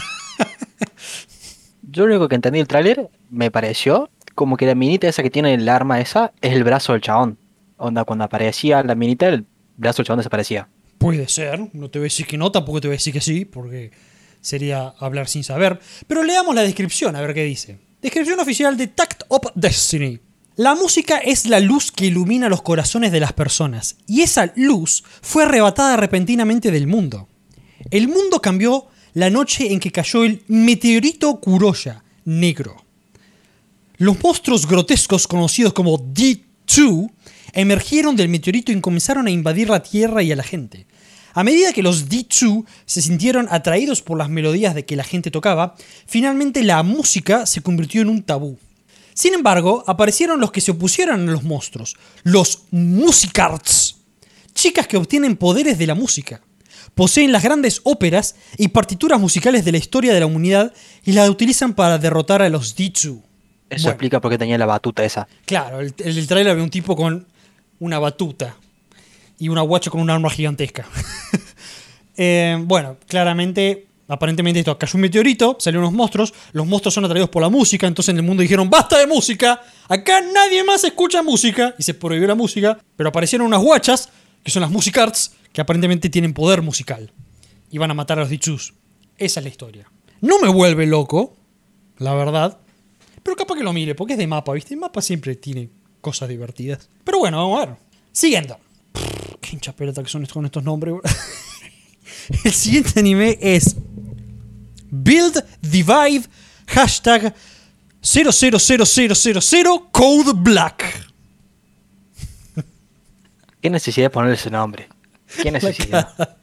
[1.83, 5.29] Yo lo único que entendí del tráiler me pareció como que la minita esa que
[5.29, 7.37] tiene el arma esa es el brazo del chabón.
[7.77, 9.45] Onda, cuando aparecía la minita, el
[9.81, 10.69] brazo del chabón desaparecía.
[10.97, 13.21] Puede ser, no te voy a decir que no, tampoco te voy a decir que
[13.21, 13.91] sí, porque
[14.39, 15.79] sería hablar sin saber.
[16.07, 17.79] Pero leamos la descripción, a ver qué dice.
[18.01, 20.19] Descripción oficial de Tact of Destiny.
[20.55, 25.03] La música es la luz que ilumina los corazones de las personas, y esa luz
[25.21, 27.27] fue arrebatada repentinamente del mundo.
[27.89, 32.85] El mundo cambió la noche en que cayó el meteorito Kuroya, negro.
[33.97, 37.11] Los monstruos grotescos conocidos como D2
[37.53, 40.85] emergieron del meteorito y comenzaron a invadir la Tierra y a la gente.
[41.33, 45.31] A medida que los D2 se sintieron atraídos por las melodías de que la gente
[45.31, 48.57] tocaba, finalmente la música se convirtió en un tabú.
[49.13, 53.97] Sin embargo, aparecieron los que se opusieron a los monstruos, los Musicards,
[54.53, 56.41] chicas que obtienen poderes de la música.
[56.95, 60.73] Poseen las grandes óperas y partituras musicales de la historia de la humanidad
[61.05, 63.21] y las utilizan para derrotar a los D2.
[63.69, 63.89] Eso Bueno.
[63.91, 65.27] explica por qué tenía la batuta esa.
[65.45, 67.25] Claro, el, el, el trailer ve un tipo con
[67.81, 68.55] una batuta
[69.37, 70.87] y una guacha con un arma gigantesca.
[72.17, 77.29] Eh, bueno, claramente, aparentemente esto cayó un meteorito, salieron unos monstruos, los monstruos son atraídos
[77.29, 81.23] por la música, entonces en el mundo dijeron, basta de música, acá nadie más escucha
[81.23, 84.09] música, y se prohibió la música, pero aparecieron unas guachas,
[84.43, 87.11] que son las musicards, que aparentemente tienen poder musical,
[87.71, 88.73] y van a matar a los dichus.
[89.17, 89.89] Esa es la historia.
[90.19, 91.35] No me vuelve loco,
[91.97, 92.59] la verdad.
[93.23, 94.75] Pero capaz que lo mire, porque es de mapa, ¿viste?
[94.75, 95.69] El mapa siempre tiene
[96.01, 96.89] cosas divertidas.
[97.03, 97.75] Pero bueno, vamos a ver.
[98.11, 98.57] Siguiendo.
[98.91, 100.95] Pff, qué hincha pelota que son estos con estos nombres.
[100.95, 101.03] bro.
[102.43, 103.75] El siguiente anime es
[104.89, 106.23] Build Divide
[106.67, 107.33] hashtag
[108.01, 111.11] 000000 Code Black.
[113.61, 114.89] ¿Qué necesidad de poner ese nombre?
[115.41, 116.37] ¿Qué necesidad?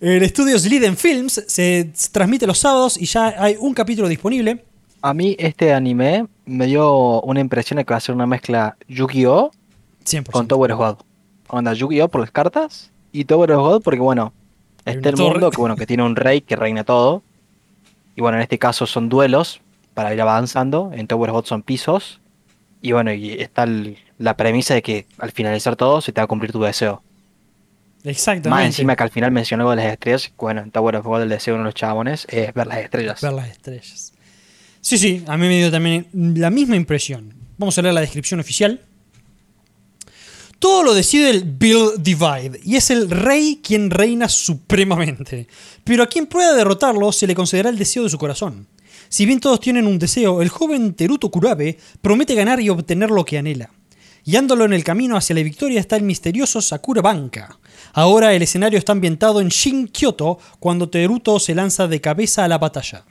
[0.00, 4.64] El estudio Sliden Films se transmite los sábados y ya hay un capítulo disponible.
[5.02, 8.76] A mí este anime me dio una impresión de que va a ser una mezcla
[8.88, 9.50] Yu-Gi-Oh!
[10.04, 10.30] 100%.
[10.30, 10.96] con Tower of God.
[11.48, 12.08] Onda Yu-Gi-Oh!
[12.08, 14.32] por las cartas y Tower of God porque, bueno,
[14.84, 17.22] está el mundo que, bueno, que tiene un rey que reina todo.
[18.16, 19.60] Y bueno, en este caso son duelos
[19.94, 20.90] para ir avanzando.
[20.94, 22.20] En Tower of God son pisos.
[22.80, 26.24] Y bueno, y está el- la premisa de que al finalizar todo se te va
[26.24, 27.02] a cumplir tu deseo.
[28.04, 28.48] Exactamente.
[28.50, 30.28] Más encima que al final mencionó algo de las estrellas.
[30.28, 32.66] que, Bueno, en Tower of God el deseo de uno de los chabones es ver
[32.66, 33.20] las estrellas.
[33.20, 34.12] Ver las estrellas.
[34.82, 37.32] Sí, sí, a mí me dio también la misma impresión.
[37.56, 38.80] Vamos a leer la descripción oficial.
[40.58, 45.46] Todo lo decide el Bill Divide, y es el rey quien reina supremamente.
[45.84, 48.66] Pero a quien pueda derrotarlo se le concederá el deseo de su corazón.
[49.08, 53.24] Si bien todos tienen un deseo, el joven Teruto Kurabe promete ganar y obtener lo
[53.24, 53.70] que anhela.
[54.24, 57.56] Guiándolo en el camino hacia la victoria está el misterioso Sakura Banka.
[57.92, 62.48] Ahora el escenario está ambientado en Shin Kyoto cuando Teruto se lanza de cabeza a
[62.48, 63.04] la batalla.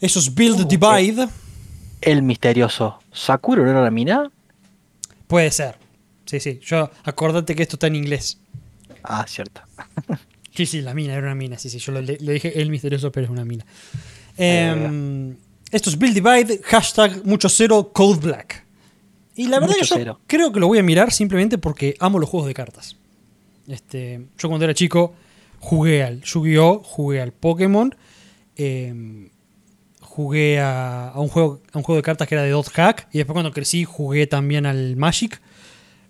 [0.00, 1.28] Eso es Build Oh, Divide.
[2.00, 2.98] El misterioso.
[3.12, 4.30] ¿Sakura no era la mina?
[5.26, 5.76] Puede ser.
[6.26, 6.60] Sí, sí.
[6.62, 8.38] Yo acordate que esto está en inglés.
[9.02, 9.60] Ah, cierto.
[10.54, 11.56] Sí, sí, la mina, era una mina.
[11.56, 13.64] Sí, sí, yo lo- le, dije el misterioso, pero es una mina.
[14.36, 15.36] Em,
[15.70, 18.64] esto es Build Divide, hashtag mucho cero, code black.
[19.36, 20.20] Y la verdad Mucho que yo cero.
[20.26, 22.96] creo que lo voy a mirar simplemente porque amo los juegos de cartas.
[23.68, 25.14] Este, yo cuando era chico
[25.60, 27.94] jugué al Yu-Gi-Oh!, jugué al Pokémon,
[28.56, 29.28] em,
[30.18, 33.06] jugué a, a un juego, a un juego de cartas que era de Dot Hack,
[33.12, 35.40] y después cuando crecí jugué también al Magic.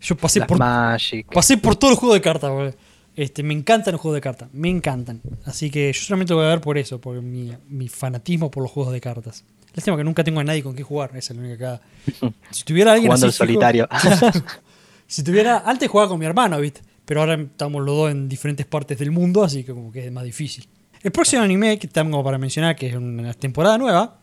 [0.01, 1.27] Yo pasé Las por Magic.
[1.31, 2.75] Pasé por todos los juegos de cartas, boludo.
[3.15, 5.21] Este, me encantan los juegos de cartas, me encantan.
[5.45, 8.63] Así que yo solamente lo voy a ver por eso, por mi, mi fanatismo por
[8.63, 9.45] los juegos de cartas.
[9.75, 11.81] Lástima que nunca tengo a nadie con quien jugar, esa es la única cagada.
[12.51, 13.89] Si tuviera alguien Jugando así fijo- solitario.
[15.07, 16.81] si tuviera, antes jugaba con mi hermano, ¿viste?
[17.05, 20.13] Pero ahora estamos los dos en diferentes partes del mundo, así que como que es
[20.13, 20.67] más difícil.
[21.03, 24.21] El próximo anime que tengo para mencionar, que es una temporada nueva,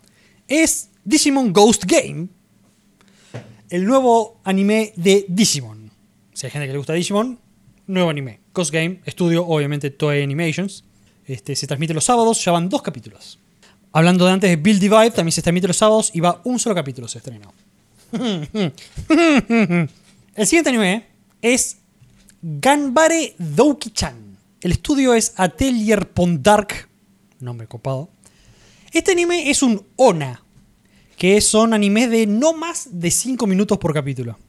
[0.48, 2.28] es Digimon Ghost Game.
[3.70, 5.92] El nuevo anime de Digimon.
[6.34, 7.40] Si hay gente que le gusta Digimon,
[7.88, 8.42] nuevo anime.
[8.54, 10.84] Ghost Game, estudio, obviamente, Toei Animations.
[11.26, 13.40] Este, se transmite los sábados, ya van dos capítulos.
[13.92, 16.76] Hablando de antes de Build Divide, también se transmite los sábados y va un solo
[16.76, 17.54] capítulo, se estrenó.
[20.36, 21.06] El siguiente anime
[21.42, 21.78] es
[22.42, 24.25] Ganbare Douki-chan.
[24.66, 26.90] El estudio es Atelier Pondark.
[27.40, 28.10] Nombre copado.
[28.92, 30.44] Este anime es un ONA,
[31.18, 34.40] que son animes de no más de 5 minutos por capítulo.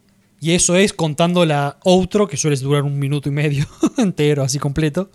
[0.40, 3.66] Y eso es contando la outro, que suele durar un minuto y medio
[3.98, 5.10] entero, así completo.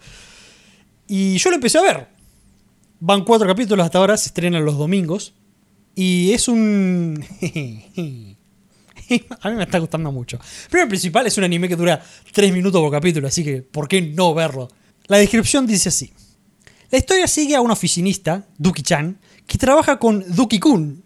[1.08, 2.08] Y yo lo empecé a ver.
[3.00, 5.34] Van cuatro capítulos hasta ahora, se estrenan los domingos.
[5.96, 7.26] Y es un...
[9.42, 10.40] A mí me está gustando mucho.
[10.70, 14.00] Primero principal es un anime que dura 3 minutos por capítulo, así que ¿por qué
[14.00, 14.70] no verlo?
[15.08, 16.14] La descripción dice así.
[16.90, 21.04] La historia sigue a un oficinista, Duki-chan, que trabaja con Duki-kun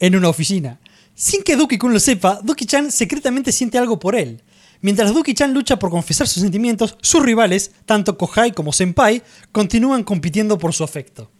[0.00, 0.80] en una oficina.
[1.14, 4.42] Sin que Duki-kun lo sepa, Duki-chan secretamente siente algo por él.
[4.80, 10.58] Mientras Duki-chan lucha por confesar sus sentimientos, sus rivales, tanto Kohai como Senpai, continúan compitiendo
[10.58, 11.30] por su afecto.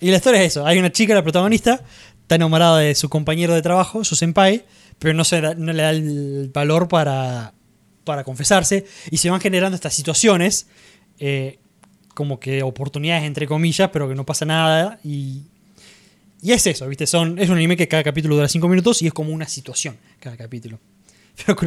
[0.00, 0.66] Y la historia es eso.
[0.66, 1.82] Hay una chica, la protagonista,
[2.22, 4.64] está enamorada de su compañero de trabajo, su senpai,
[4.98, 7.54] pero no, se no le da el valor para,
[8.06, 8.86] para confesarse.
[9.10, 10.68] Y se van generando estas situaciones,
[11.18, 11.58] eh,
[12.14, 14.98] como que oportunidades entre comillas, pero que no pasa nada.
[15.04, 15.42] Y,
[16.40, 17.06] y es eso, ¿viste?
[17.06, 19.98] Son, es un anime que cada capítulo dura 5 minutos y es como una situación
[20.18, 20.78] cada capítulo.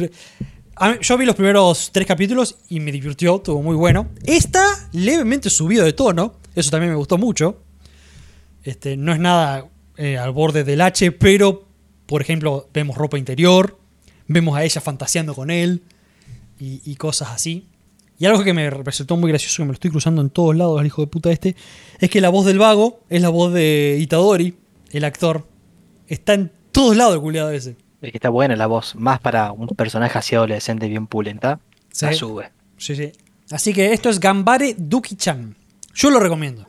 [1.02, 4.08] Yo vi los primeros tres capítulos y me divirtió, estuvo muy bueno.
[4.24, 7.62] Está levemente subido de tono, eso también me gustó mucho.
[8.64, 11.66] Este, no es nada eh, al borde del H, pero,
[12.06, 13.78] por ejemplo, vemos ropa interior,
[14.26, 15.82] vemos a ella fantaseando con él
[16.60, 17.66] y, y cosas así.
[18.20, 20.78] Y algo que me resultó muy gracioso, que me lo estoy cruzando en todos lados,
[20.78, 21.56] el hijo de puta este,
[21.98, 24.54] es que la voz del vago es la voz de Itadori,
[24.92, 25.46] el actor.
[26.06, 27.76] Está en todos lados el culiado ese.
[28.02, 28.94] Es que está buena la voz.
[28.94, 31.60] Más para un personaje así adolescente bien pulenta.
[31.92, 32.06] Sí.
[32.06, 32.50] La sube.
[32.76, 33.12] Sí, sí.
[33.50, 35.56] Así que esto es Gambare Duki-chan.
[35.94, 36.66] Yo lo recomiendo.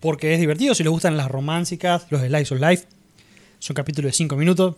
[0.00, 0.74] Porque es divertido.
[0.74, 2.86] Si les gustan las románticas, los slice of life.
[3.58, 4.76] Son capítulos de 5 minutos.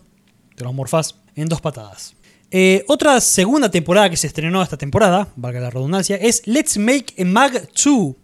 [0.57, 2.15] Te los morfás en dos patadas.
[2.55, 7.15] Eh, otra segunda temporada que se estrenó esta temporada, valga la redundancia, es Let's Make
[7.19, 8.15] a Mag 2.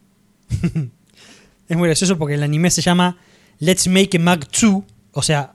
[1.68, 3.18] Es muy gracioso porque el anime se llama
[3.58, 5.54] Let's Make a Mag 2, o sea,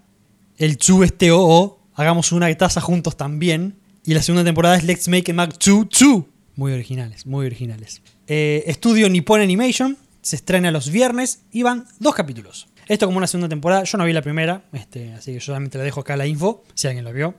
[0.57, 3.79] el 2 es TOO, hagamos una taza juntos también.
[4.05, 6.23] Y la segunda temporada es Let's Make a Mag 2 2.
[6.55, 8.01] Muy originales, muy originales.
[8.27, 12.67] Eh, estudio Nippon Animation, se estrena los viernes y van dos capítulos.
[12.87, 15.79] Esto como una segunda temporada, yo no vi la primera, este, así que yo solamente
[15.79, 17.33] le dejo acá la info, si alguien lo vio.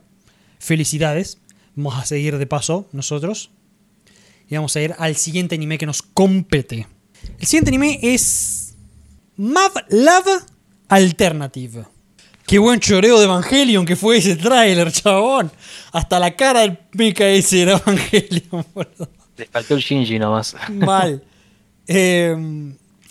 [0.59, 1.39] Felicidades,
[1.75, 3.51] vamos a seguir de paso nosotros.
[4.47, 6.87] Y vamos a ir al siguiente anime que nos compete.
[7.39, 8.75] El siguiente anime es
[9.37, 10.43] Mad Love
[10.87, 11.85] Alternative.
[12.45, 15.51] Qué buen choreo de Evangelion que fue ese tráiler, chabón.
[15.91, 19.09] Hasta la cara del mecha ese era Evangelion, boludo.
[19.37, 20.55] Le faltó el Shinji nomás.
[20.69, 21.23] Mal.
[21.87, 22.35] Eh,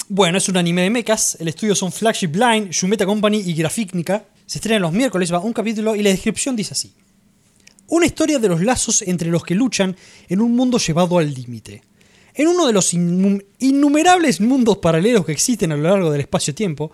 [0.08, 1.36] bueno, es un anime de mechas.
[1.38, 4.24] El estudio son Flagship Line, Shumeta Company y Graficnica.
[4.46, 6.92] Se estrena los miércoles, va un capítulo y la descripción dice así.
[7.88, 9.96] Una historia de los lazos entre los que luchan
[10.28, 11.82] en un mundo llevado al límite.
[12.34, 16.90] En uno de los innum- innumerables mundos paralelos que existen a lo largo del espacio-tiempo,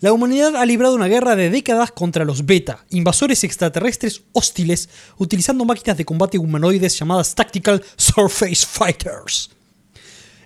[0.00, 5.66] la humanidad ha librado una guerra de décadas contra los beta, invasores extraterrestres hostiles, utilizando
[5.66, 9.50] máquinas de combate humanoides llamadas Tactical Surface Fighters.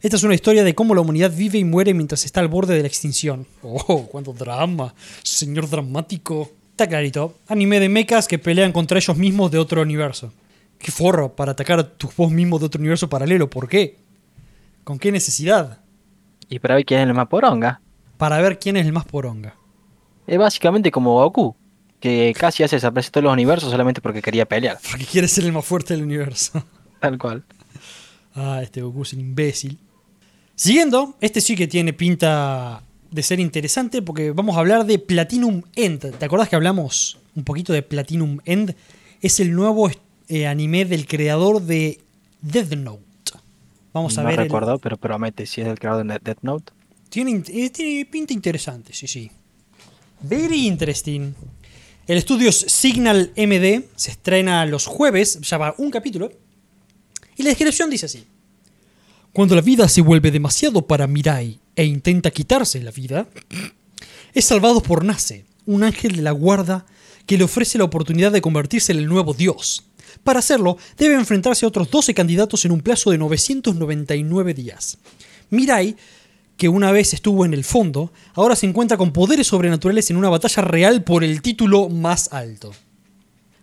[0.02, 2.74] Esta es una historia de cómo la humanidad vive y muere mientras está al borde
[2.74, 3.46] de la extinción.
[3.62, 6.50] Oh, cuánto drama, señor dramático.
[6.75, 10.33] Está clarito, anime de mechas que pelean contra ellos mismos de otro universo.
[10.77, 14.01] Qué forro para atacar a tus vos mismos de otro universo paralelo, ¿por qué?
[14.83, 15.79] ¿Con qué necesidad?
[16.49, 17.81] Y para ver quién es el más poronga.
[18.17, 19.55] Para ver quién es el más poronga.
[20.27, 21.55] Es básicamente como Goku,
[22.01, 24.81] que casi hace desaparecer todos los universos solamente porque quería pelear.
[24.91, 26.61] Porque quiere ser el más fuerte del universo.
[26.99, 27.45] Tal cual.
[28.35, 29.79] Ah, este Goku es un imbécil.
[30.57, 32.83] Siguiendo, este sí que tiene pinta
[33.14, 36.16] de ser interesante porque vamos a hablar de Platinum End.
[36.18, 38.74] ¿Te acordás que hablamos un poquito de Platinum End?
[39.22, 39.88] Es el nuevo
[40.29, 42.00] eh, anime del creador de
[42.42, 43.03] Death Note.
[43.92, 44.38] Vamos a no ver.
[44.40, 46.72] el- recuerdo, pero promete si es el creador de Death Note.
[47.09, 49.31] Tiene, eh, tiene pinta interesante, sí, sí.
[50.22, 51.33] Very interesting.
[52.09, 56.33] El estudio es Signal MD se estrena los jueves, ya va un capítulo.
[57.37, 58.24] Y la descripción dice así.
[59.35, 63.27] Cuando la vida se vuelve demasiado para Mirai e intenta quitarse la vida,
[64.33, 66.87] es salvado por Nase, un ángel de la guarda
[67.27, 69.87] que le ofrece la oportunidad de convertirse en el nuevo dios.
[70.23, 74.99] Para hacerlo, debe enfrentarse a otros 12 candidatos en un plazo de 999 días.
[75.51, 75.97] Mirai,
[76.57, 80.29] que una vez estuvo en el fondo, ahora se encuentra con poderes sobrenaturales en una
[80.29, 82.73] batalla real por el título más alto.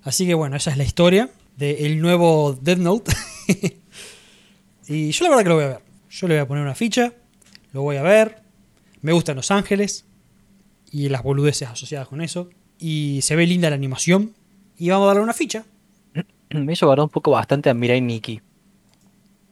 [0.03, 3.13] Así que bueno, esa es la historia del nuevo Death Note.
[4.91, 5.79] y yo la verdad que lo voy a ver.
[6.09, 7.13] Yo le voy a poner una ficha,
[7.73, 8.41] lo voy a ver.
[9.01, 10.05] Me gustan Los Ángeles
[10.91, 12.49] y las boludeces asociadas con eso.
[12.77, 14.33] Y se ve linda la animación.
[14.77, 15.63] Y vamos a darle una ficha.
[16.49, 18.41] Me hizo guardar un poco bastante a Mirai Nikki.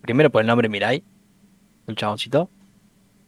[0.02, 1.04] Primero por el nombre Mirai,
[1.88, 2.50] el chaboncito.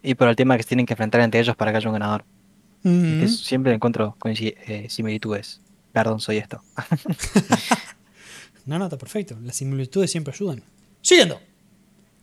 [0.04, 1.94] Y por el tema que se tienen que enfrentar entre ellos para que haya un
[1.94, 2.26] ganador.
[2.84, 3.22] Mm.
[3.22, 5.62] Que siempre encuentro eh, similitudes.
[5.94, 6.62] Perdón, soy esto.
[8.66, 9.38] No, no, está perfecto.
[9.42, 10.64] Las similitudes siempre ayudan.
[11.02, 11.40] Siguiendo.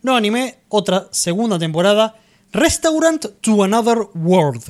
[0.00, 2.14] No anime, otra segunda temporada.
[2.52, 4.62] Restaurant to Another World.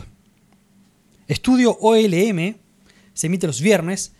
[1.26, 2.56] Estudio OLM.
[3.12, 4.12] Se emite los viernes.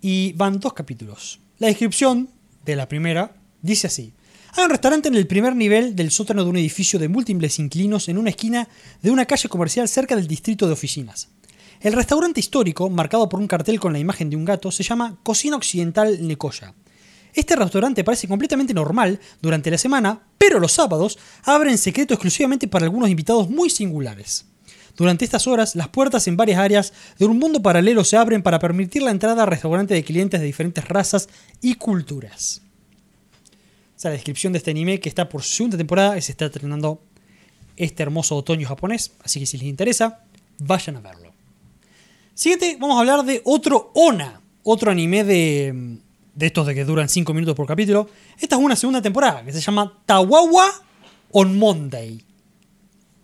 [0.00, 1.40] Y van dos capítulos.
[1.58, 2.30] La descripción
[2.64, 4.12] de la primera dice así.
[4.54, 8.08] Hay un restaurante en el primer nivel del sótano de un edificio de múltiples inclinos
[8.08, 8.68] en una esquina
[9.02, 11.28] de una calle comercial cerca del distrito de oficinas.
[11.80, 15.18] El restaurante histórico, marcado por un cartel con la imagen de un gato, se llama
[15.24, 16.74] Cocina Occidental Necoya.
[17.34, 22.68] Este restaurante parece completamente normal durante la semana, pero los sábados abre en secreto exclusivamente
[22.68, 24.46] para algunos invitados muy singulares.
[24.96, 28.58] Durante estas horas, las puertas en varias áreas de un mundo paralelo se abren para
[28.58, 31.28] permitir la entrada al restaurante de clientes de diferentes razas
[31.60, 32.62] y culturas.
[33.96, 36.32] Esa es la descripción de este anime que está por su segunda temporada y se
[36.32, 37.00] está estrenando
[37.76, 40.24] este hermoso otoño japonés, así que si les interesa,
[40.58, 41.32] vayan a verlo.
[42.34, 45.98] Siguiente, vamos a hablar de otro Ona, otro anime de,
[46.38, 48.08] de estos de que duran 5 minutos por capítulo.
[48.38, 50.70] Esta es una segunda temporada que se llama Tawawa
[51.32, 52.22] on Monday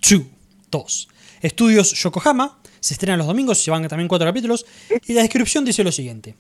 [0.02, 0.22] 2.
[0.68, 1.08] 2.
[1.40, 4.66] Estudios Yokohama, se estrenan los domingos, se van también 4 capítulos.
[5.06, 6.34] Y la descripción dice lo siguiente.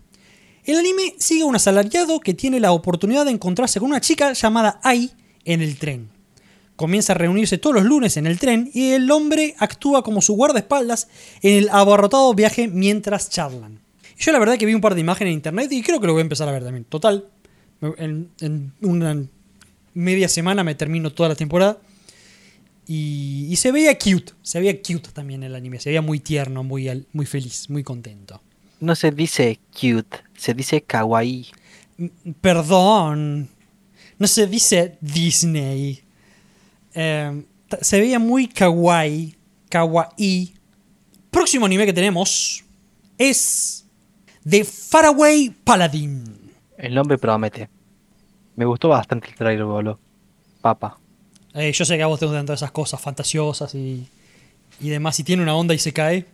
[0.64, 4.32] El anime sigue a un asalariado que tiene la oportunidad de encontrarse con una chica
[4.32, 5.12] llamada Ai
[5.44, 6.10] en el tren.
[6.74, 10.34] Comienza a reunirse todos los lunes en el tren y el hombre actúa como su
[10.34, 11.06] guardaespaldas
[11.40, 13.83] en el abarrotado viaje mientras charlan.
[14.18, 16.12] Yo la verdad que vi un par de imágenes en internet y creo que lo
[16.12, 16.84] voy a empezar a ver también.
[16.84, 17.26] Total,
[17.98, 19.24] en, en una
[19.94, 21.78] media semana me termino toda la temporada.
[22.86, 26.62] Y, y se veía cute, se veía cute también el anime, se veía muy tierno,
[26.62, 28.42] muy, muy feliz, muy contento.
[28.80, 31.46] No se dice cute, se dice kawaii.
[31.98, 32.10] M-
[32.42, 33.48] Perdón,
[34.18, 36.02] no se dice Disney.
[36.92, 39.34] Eh, ta- se veía muy kawaii,
[39.70, 40.54] Kawaii.
[41.30, 42.64] Próximo anime que tenemos
[43.18, 43.83] es
[44.48, 46.52] The Faraway Paladin.
[46.76, 47.68] El nombre promete.
[48.56, 49.98] Me gustó bastante el trailer, boludo.
[50.60, 50.98] Papa.
[51.54, 54.06] Eh, yo sé que a vos te gustan todas esas cosas fantasiosas y,
[54.80, 55.16] y demás.
[55.16, 56.26] Si tiene una onda y se cae.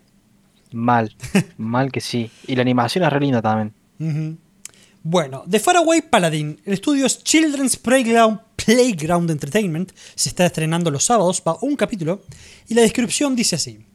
[0.73, 1.15] Mal.
[1.57, 2.31] Mal que sí.
[2.47, 4.39] Y la animación es re linda también.
[5.03, 6.61] Bueno, The Faraway Paladin.
[6.65, 9.93] El estudio es Children's Playground, Playground Entertainment.
[10.15, 12.23] Se está estrenando los sábados, va un capítulo.
[12.69, 13.87] Y la descripción dice así.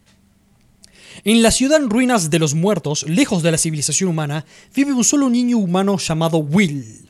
[1.24, 4.46] En la ciudad en ruinas de los muertos, lejos de la civilización humana,
[4.76, 7.10] vive un solo niño humano llamado Will.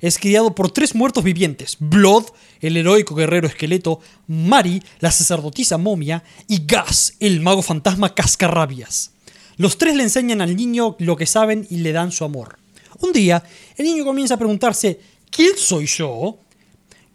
[0.00, 2.26] Es criado por tres muertos vivientes: Blood,
[2.60, 9.12] el heroico guerrero esqueleto, Mari, la sacerdotisa momia, y Gas, el mago fantasma cascarrabias.
[9.56, 12.58] Los tres le enseñan al niño lo que saben y le dan su amor.
[13.00, 13.42] Un día,
[13.76, 16.38] el niño comienza a preguntarse: ¿Quién soy yo?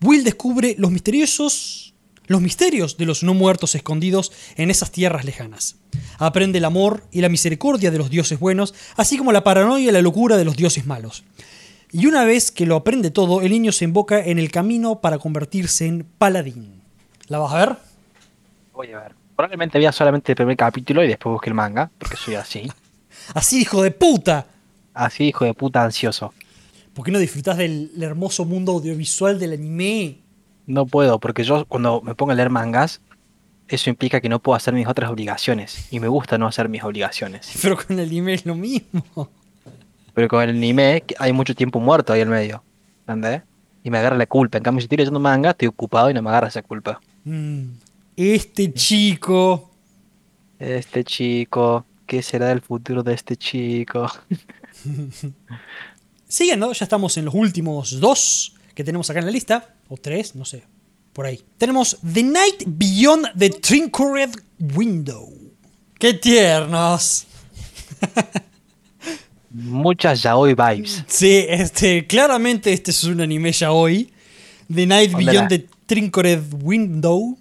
[0.02, 1.86] Will descubre los misteriosos
[2.28, 5.76] los misterios de los no muertos escondidos en esas tierras lejanas.
[6.18, 9.92] Aprende el amor y la misericordia de los dioses buenos, así como la paranoia y
[9.92, 11.24] la locura de los dioses malos.
[11.92, 15.18] Y una vez que lo aprende todo, el niño se invoca en el camino para
[15.18, 16.82] convertirse en paladín.
[17.28, 17.76] ¿La vas a ver?
[18.74, 19.16] Voy a ver.
[19.36, 22.72] Probablemente vea solamente el primer capítulo y después busque el manga, porque soy así.
[23.34, 24.46] Así, hijo de puta.
[24.94, 26.34] Así, hijo de puta ansioso.
[26.94, 30.20] ¿Por qué no disfrutas del hermoso mundo audiovisual del anime?
[30.68, 33.02] No puedo, porque yo cuando me pongo a leer mangas,
[33.68, 35.88] eso implica que no puedo hacer mis otras obligaciones.
[35.92, 37.52] Y me gusta no hacer mis obligaciones.
[37.62, 39.30] Pero con el anime es lo mismo.
[40.14, 42.64] Pero con el anime hay mucho tiempo muerto ahí en medio.
[43.02, 43.42] ¿Entendés?
[43.84, 44.58] Y me agarra la culpa.
[44.58, 47.00] En cambio, si estoy leyendo manga, estoy ocupado y no me agarra esa culpa.
[47.24, 47.66] Mm,
[48.16, 49.72] Este chico.
[50.58, 54.10] Este chico, ¿qué será del futuro de este chico?
[56.28, 59.76] Siguiendo, ya estamos en los últimos dos que tenemos acá en la lista.
[59.90, 60.64] O tres, no sé.
[61.16, 61.42] Por ahí.
[61.58, 64.36] Tenemos The Night Beyond the Trinketed
[64.76, 65.32] Window.
[65.98, 67.26] ¡Qué tiernos!
[69.50, 71.06] Muchas yaoi vibes.
[71.08, 74.12] Sí, este, claramente este es un anime ya hoy.
[74.68, 77.38] The Night Beyond the Trinketed Window.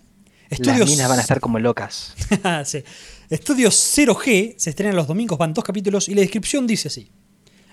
[0.51, 2.14] Las Estudios, minas van a estar como locas.
[2.64, 2.85] Sí.
[3.29, 7.11] Estudios 0G se estrena los domingos, van dos capítulos y la descripción dice así.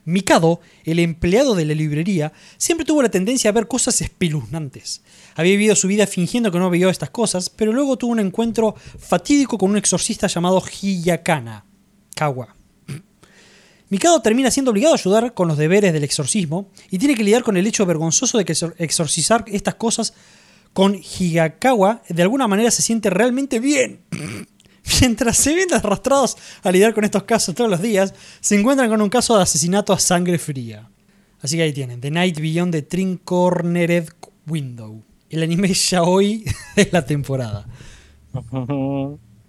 [0.06, 5.02] Mikado, el empleado de la librería, siempre tuvo la tendencia a ver cosas espeluznantes.
[5.36, 8.76] Había vivido su vida fingiendo que no veía estas cosas, pero luego tuvo un encuentro
[9.00, 11.66] fatídico con un exorcista llamado Hiyakana.
[12.16, 12.56] Kawa.
[13.90, 17.44] Mikado termina siendo obligado a ayudar con los deberes del exorcismo y tiene que lidiar
[17.44, 20.14] con el hecho vergonzoso de que exor- exorcizar estas cosas
[20.72, 24.00] con Higakawa de alguna manera se siente realmente bien.
[25.02, 29.02] Mientras se ven arrastrados a lidiar con estos casos todos los días, se encuentran con
[29.02, 30.90] un caso de asesinato a sangre fría.
[31.42, 34.10] Así que ahí tienen, The Night Beyond the Trincornered
[34.48, 35.04] Window.
[35.30, 36.44] El anime yaoi
[36.76, 37.66] de la temporada.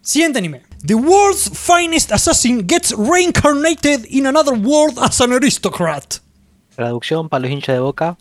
[0.00, 0.62] Siguiente anime.
[0.84, 6.16] The world's finest assassin gets reincarnated in another world as an aristocrat.
[6.74, 8.16] Traducción para los hinchas de boca.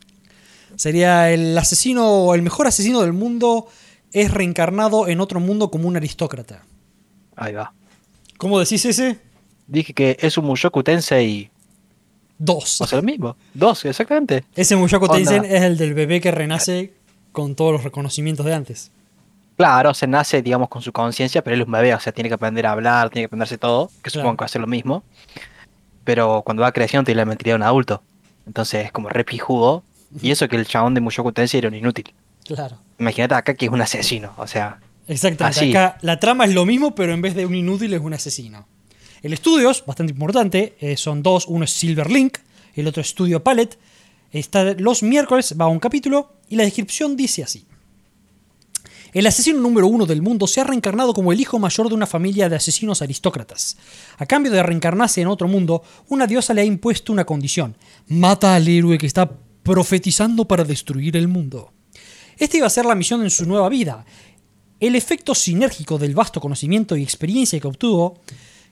[0.75, 3.67] Sería el asesino el mejor asesino del mundo
[4.11, 6.65] es reencarnado en otro mundo como un aristócrata.
[7.35, 7.73] Ahí va.
[8.37, 9.19] ¿Cómo decís ese?
[9.67, 11.49] Dije que es un Mushoku Tensei.
[12.37, 12.81] Dos.
[12.81, 13.35] O sea, lo mismo.
[13.53, 14.43] Dos, exactamente.
[14.55, 15.17] Ese Mushoku Onda.
[15.17, 16.93] Tensei es el del bebé que renace
[17.31, 18.91] con todos los reconocimientos de antes.
[19.57, 22.29] Claro, se nace, digamos, con su conciencia, pero él es un bebé, o sea, tiene
[22.29, 24.21] que aprender a hablar, tiene que aprenderse todo, que Claro.
[24.23, 25.03] supongo que va a ser lo mismo.
[26.03, 28.01] Pero cuando va creciendo tiene la mentalidad de un adulto.
[28.47, 29.83] Entonces es como re pijudo.
[30.19, 32.11] Y eso que el chabón de Mushoku Tensei era un inútil.
[32.45, 32.77] Claro.
[32.97, 34.79] Imagínate acá que es un asesino, o sea,
[35.11, 35.59] Exactamente.
[35.59, 35.69] Así.
[35.71, 38.67] Acá la trama es lo mismo, pero en vez de un inútil es un asesino.
[39.21, 40.75] El estudio es bastante importante.
[40.79, 41.45] eh, son dos.
[41.47, 42.37] Uno es Silver Link,
[42.75, 43.77] el otro es Studio Palette.
[44.31, 47.65] Está los miércoles, va un capítulo y la descripción dice así.
[49.13, 52.07] El asesino número uno del mundo se ha reencarnado como el hijo mayor de una
[52.07, 53.77] familia de asesinos aristócratas.
[54.17, 57.75] A cambio de reencarnarse en otro mundo, una diosa le ha impuesto una condición.
[58.07, 59.29] Mata al héroe que está
[59.63, 61.73] profetizando para destruir el mundo.
[62.37, 64.05] Esta iba a ser la misión en su nueva vida.
[64.81, 68.19] El efecto sinérgico del vasto conocimiento y experiencia que obtuvo,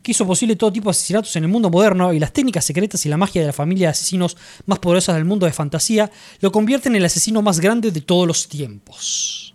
[0.02, 3.06] que hizo posible todo tipo de asesinatos en el mundo moderno y las técnicas secretas
[3.06, 4.36] y la magia de la familia de asesinos
[4.66, 6.10] más poderosas del mundo de fantasía,
[6.42, 9.54] lo convierten en el asesino más grande de todos los tiempos.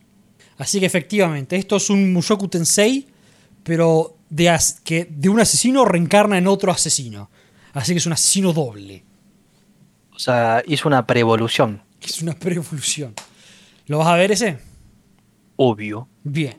[0.57, 3.07] Así que efectivamente, esto es un Mushoku Tensei,
[3.65, 7.31] pero de, as- que de un asesino reencarna en otro asesino.
[7.73, 9.03] Así que es un asesino doble.
[10.15, 13.15] o sea, hizo una preevolución, Es una preevolución.
[13.87, 14.59] ¿Lo vas a ver ese?
[15.57, 16.09] Obvio.
[16.23, 16.57] Bien.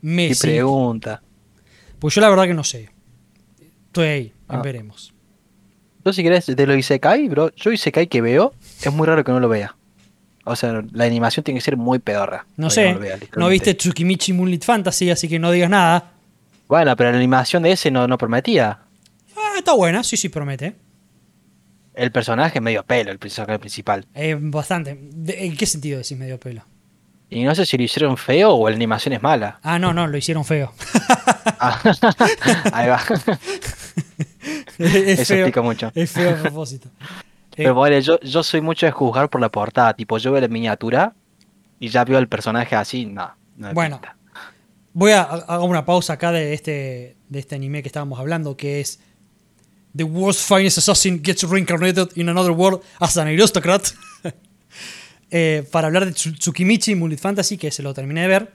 [0.00, 0.46] Messi.
[0.46, 1.22] pregunta.
[1.98, 2.90] Pues yo la verdad que no sé.
[3.86, 4.62] Estoy ahí, Ah.
[4.62, 5.12] veremos.
[6.04, 9.32] Yo si querés, de lo Isekai, bro, yo Isekai que veo, es muy raro que
[9.32, 9.76] no lo vea.
[10.44, 12.46] O sea, la animación tiene que ser muy pedorra.
[12.56, 16.12] No sé, lo vea, no viste Tsukimichi Moonlit Fantasy, así que no digas nada.
[16.68, 18.78] Bueno, pero la animación de ese no, no prometía.
[19.36, 20.76] Ah, está buena, sí, sí, promete.
[21.94, 24.06] El personaje medio pelo, el personaje principal.
[24.14, 24.90] Eh, bastante.
[24.92, 26.62] ¿En qué sentido decís medio pelo?
[27.30, 29.58] Y no sé si lo hicieron feo o la animación es mala.
[29.62, 30.72] Ah, no, no, lo hicieron feo.
[31.60, 31.80] Ah,
[32.72, 33.00] Ahí va.
[34.78, 35.38] es Eso feo.
[35.38, 35.90] explica mucho.
[35.94, 36.88] Es feo a propósito.
[37.58, 39.92] Eh, Pero bueno, yo, yo soy mucho de juzgar por la portada.
[39.94, 41.12] Tipo, yo veo la miniatura
[41.80, 43.04] y ya veo el personaje así.
[43.06, 43.32] No,
[43.74, 44.00] Bueno.
[44.00, 44.16] pinta.
[44.92, 48.78] Voy a hacer una pausa acá de este, de este anime que estábamos hablando, que
[48.80, 49.00] es
[49.96, 53.88] The World's Finest Assassin Gets Reincarnated in Another World as an Aristocrat.
[55.30, 58.52] Eh, para hablar de Tsu- Tsukimichi Mullet Fantasy, que se lo terminé de ver.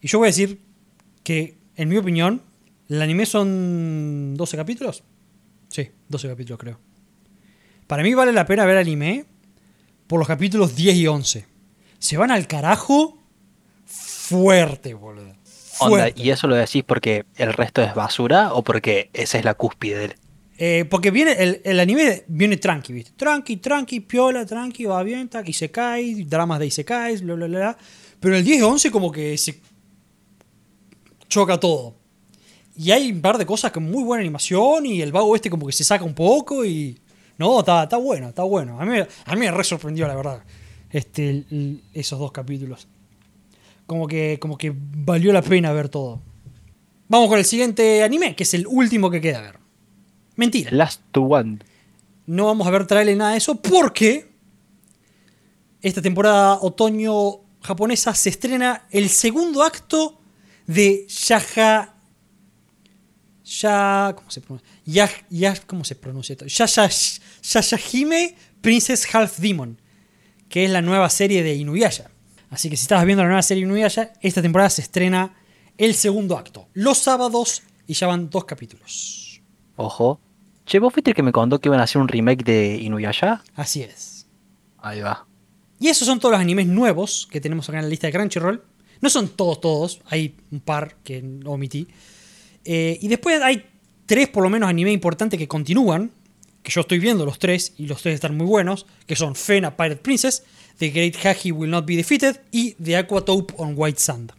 [0.00, 0.60] Y yo voy a decir
[1.22, 2.42] que, en mi opinión,
[2.88, 5.02] el anime son 12 capítulos.
[5.68, 6.78] Sí, 12 capítulos creo.
[7.86, 9.24] Para mí vale la pena ver anime
[10.06, 11.46] por los capítulos 10 y 11.
[11.98, 13.18] Se van al carajo
[13.86, 15.34] fuerte, boludo.
[15.80, 16.08] Onda.
[16.14, 19.98] ¿y eso lo decís porque el resto es basura o porque esa es la cúspide
[19.98, 20.14] del...
[20.56, 23.12] Eh, porque viene el, el anime viene tranqui, ¿viste?
[23.16, 27.78] Tranqui, tranqui, piola, tranqui, va bien, tac, Isekai, dramas de Isekais, bla, bla, bla, bla.
[28.20, 29.60] Pero el 10 y 11 como que se
[31.28, 31.96] choca todo.
[32.76, 35.66] Y hay un par de cosas con muy buena animación y el vago este como
[35.66, 36.98] que se saca un poco y...
[37.36, 38.80] No, está, bueno, está bueno.
[38.80, 40.44] A mí, a mí me re sorprendió, la verdad,
[40.90, 41.44] este,
[41.92, 42.86] esos dos capítulos.
[43.86, 46.22] Como que, como que valió la pena ver todo.
[47.08, 49.63] Vamos con el siguiente anime, que es el último que queda a ver.
[50.36, 50.70] Mentira.
[50.72, 51.58] Last One.
[52.26, 54.32] No vamos a ver trailer nada de eso porque
[55.82, 60.20] esta temporada otoño japonesa se estrena el segundo acto
[60.66, 61.94] de Yaja.
[63.44, 64.12] Ya.
[64.16, 64.68] ¿Cómo se pronuncia?
[64.86, 66.46] Ya, ya- ¿Cómo se pronuncia esto?
[66.46, 66.88] Yaya,
[67.42, 69.78] Yayahime Princess Half Demon,
[70.48, 72.10] que es la nueva serie de Inuyasha.
[72.50, 75.34] Así que si estabas viendo la nueva serie de Inuyasha, esta temporada se estrena
[75.76, 79.20] el segundo acto, los sábados, y ya van dos capítulos.
[79.76, 80.20] Ojo.
[80.66, 83.42] Che, ¿vos fuiste el que me contó que iban a hacer un remake de Inuyasha?
[83.54, 84.26] Así es.
[84.78, 85.26] Ahí va.
[85.78, 88.62] Y esos son todos los animes nuevos que tenemos acá en la lista de Crunchyroll.
[89.00, 90.00] No son todos, todos.
[90.06, 91.88] Hay un par que omití.
[92.64, 93.66] Eh, y después hay
[94.06, 96.10] tres, por lo menos, animes importantes que continúan.
[96.62, 98.86] Que yo estoy viendo los tres y los tres están muy buenos.
[99.06, 100.44] Que son Fena Pirate Princess,
[100.78, 104.32] The Great Hagi Will Not Be Defeated y The Aquatope on White Sand.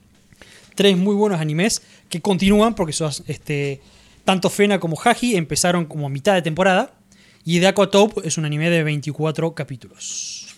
[0.74, 3.82] Tres muy buenos animes que continúan porque son, este,
[4.26, 6.92] tanto Fena como Hagi empezaron como a mitad de temporada.
[7.44, 10.56] Y The Aquatope es un anime de 24 capítulos.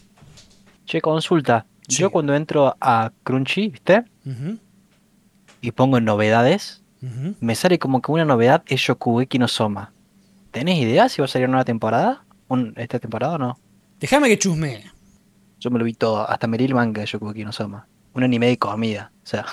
[0.86, 1.66] Che, consulta.
[1.90, 1.98] Sí.
[2.02, 4.06] Yo cuando entro a Crunchy, ¿viste?
[5.62, 6.82] Y pongo en novedades,
[7.42, 9.92] me sale como que una novedad es Shokugeki no Soma.
[10.52, 12.24] ¿Tenés idea si va a salir una nueva temporada?
[12.48, 13.60] Un- ¿Esta temporada o no?
[14.00, 14.84] Déjame que chusmee.
[15.60, 17.88] Yo me lo vi todo, hasta me leí el manga de Shokugeki no Soma.
[18.14, 19.12] Un anime de comida.
[19.24, 19.46] O sea,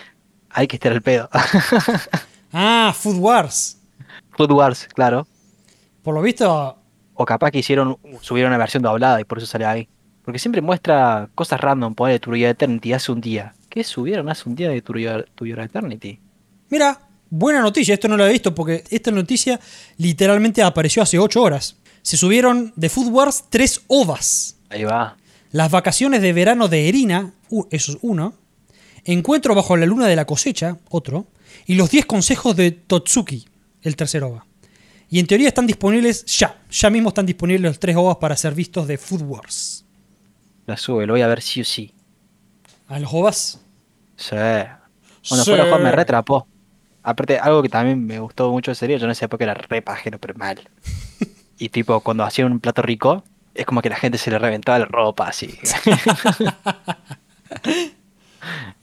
[0.50, 1.30] hay que estar al pedo.
[2.52, 3.78] Ah, Food Wars.
[4.36, 5.26] Food Wars, claro.
[6.02, 6.78] Por lo visto,
[7.14, 9.88] O capaz que hicieron, subieron una versión doblada y por eso sale ahí.
[10.24, 13.54] Porque siempre muestra cosas random, pone To Your Eternity hace un día.
[13.68, 16.20] ¿Qué subieron hace un día de Eternity?
[16.68, 17.94] mira, buena noticia.
[17.94, 19.58] Esto no lo he visto porque esta noticia
[19.98, 21.76] literalmente apareció hace 8 horas.
[22.02, 24.56] Se subieron de Food Wars 3 ovas.
[24.70, 25.16] Ahí va.
[25.50, 28.34] Las vacaciones de verano de Erina, uh, eso es uno.
[29.04, 31.26] Encuentro bajo la luna de la cosecha, otro.
[31.66, 33.44] Y los 10 consejos de Totsuki,
[33.82, 34.44] el tercer ova.
[35.08, 36.60] Y en teoría están disponibles ya.
[36.70, 39.84] Ya mismo están disponibles los 3 ovas para ser vistos de Food Wars.
[40.66, 41.92] La sube, lo voy a ver sí o sí.
[42.88, 43.60] ¿A los ovas?
[44.16, 44.34] Sí.
[44.36, 44.78] Bueno,
[45.22, 45.36] Sí.
[45.44, 46.46] fuera de juego me retrapó.
[47.02, 49.82] Aparte, algo que también me gustó mucho de serie, yo en esa época era re
[49.82, 50.60] pajero, pero mal.
[51.58, 54.78] y tipo, cuando hacían un plato rico, es como que la gente se le reventaba
[54.78, 55.58] la ropa así.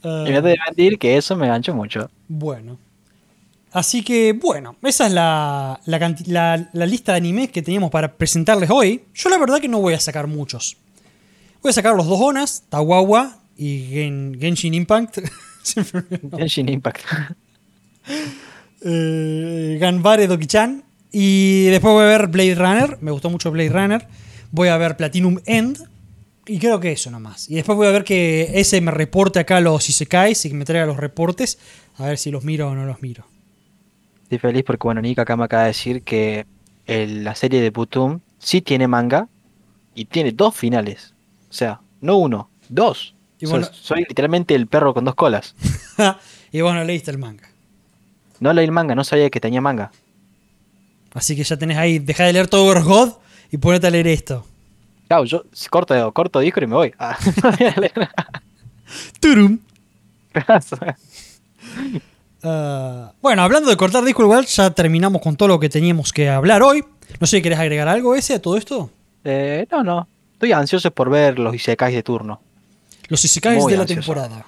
[0.02, 0.24] Ah.
[0.26, 2.10] y no te voy a mentir que eso me ganchó mucho.
[2.28, 2.78] Bueno.
[3.72, 7.90] Así que, bueno, esa es la, la, canti- la- la lista de animes que teníamos
[7.90, 9.02] para presentarles hoy.
[9.14, 10.76] Yo la verdad que no voy a sacar muchos.
[11.62, 15.18] Voy a sacar los dos Onas, Tawawa y Gen- Genshin Impact.
[16.36, 17.02] Genshin Impact.
[18.82, 20.82] Eh, Ganbare Doki-chan.
[21.12, 22.98] Y después voy a ver Blade Runner.
[23.00, 24.06] Me gustó mucho Blade Runner.
[24.52, 25.78] Voy a ver Platinum End.
[26.52, 27.48] Y creo que eso nomás.
[27.48, 30.64] Y después voy a ver que ese me reporte acá los Isekais y que me
[30.64, 31.58] traiga los reportes.
[31.96, 33.24] A ver si los miro o no los miro.
[34.24, 36.46] Estoy feliz porque, bueno, Nika acá me acaba de decir que
[36.86, 39.28] el- la serie de Putum sí tiene manga
[39.94, 41.14] y tiene dos finales.
[41.48, 43.14] O sea, no uno, dos.
[43.38, 45.54] Y O sea, bueno- soy literalmente el perro con dos colas.
[46.52, 47.48] y bueno, leíste el manga.
[48.40, 49.92] No leí el manga, no sabía que tenía manga.
[51.14, 53.12] Así que ya tenés ahí, deja de leer of God
[53.52, 54.46] y ponete a leer esto.
[55.10, 56.94] Chao, yo corto, corto disco y me voy.
[56.96, 57.18] Ah.
[59.20, 59.58] Turum.
[62.42, 66.30] Ah, bueno, hablando de cortar disco igual, ya terminamos con todo lo que teníamos que
[66.30, 66.82] hablar hoy.
[67.20, 68.90] No sé, ¿querés agregar algo ese a todo esto?
[69.24, 70.08] Eh, no, no.
[70.32, 72.40] Estoy ansioso por ver los Isekais de turno.
[73.08, 74.00] Los Isekais Muy de la ansioso.
[74.00, 74.46] temporada.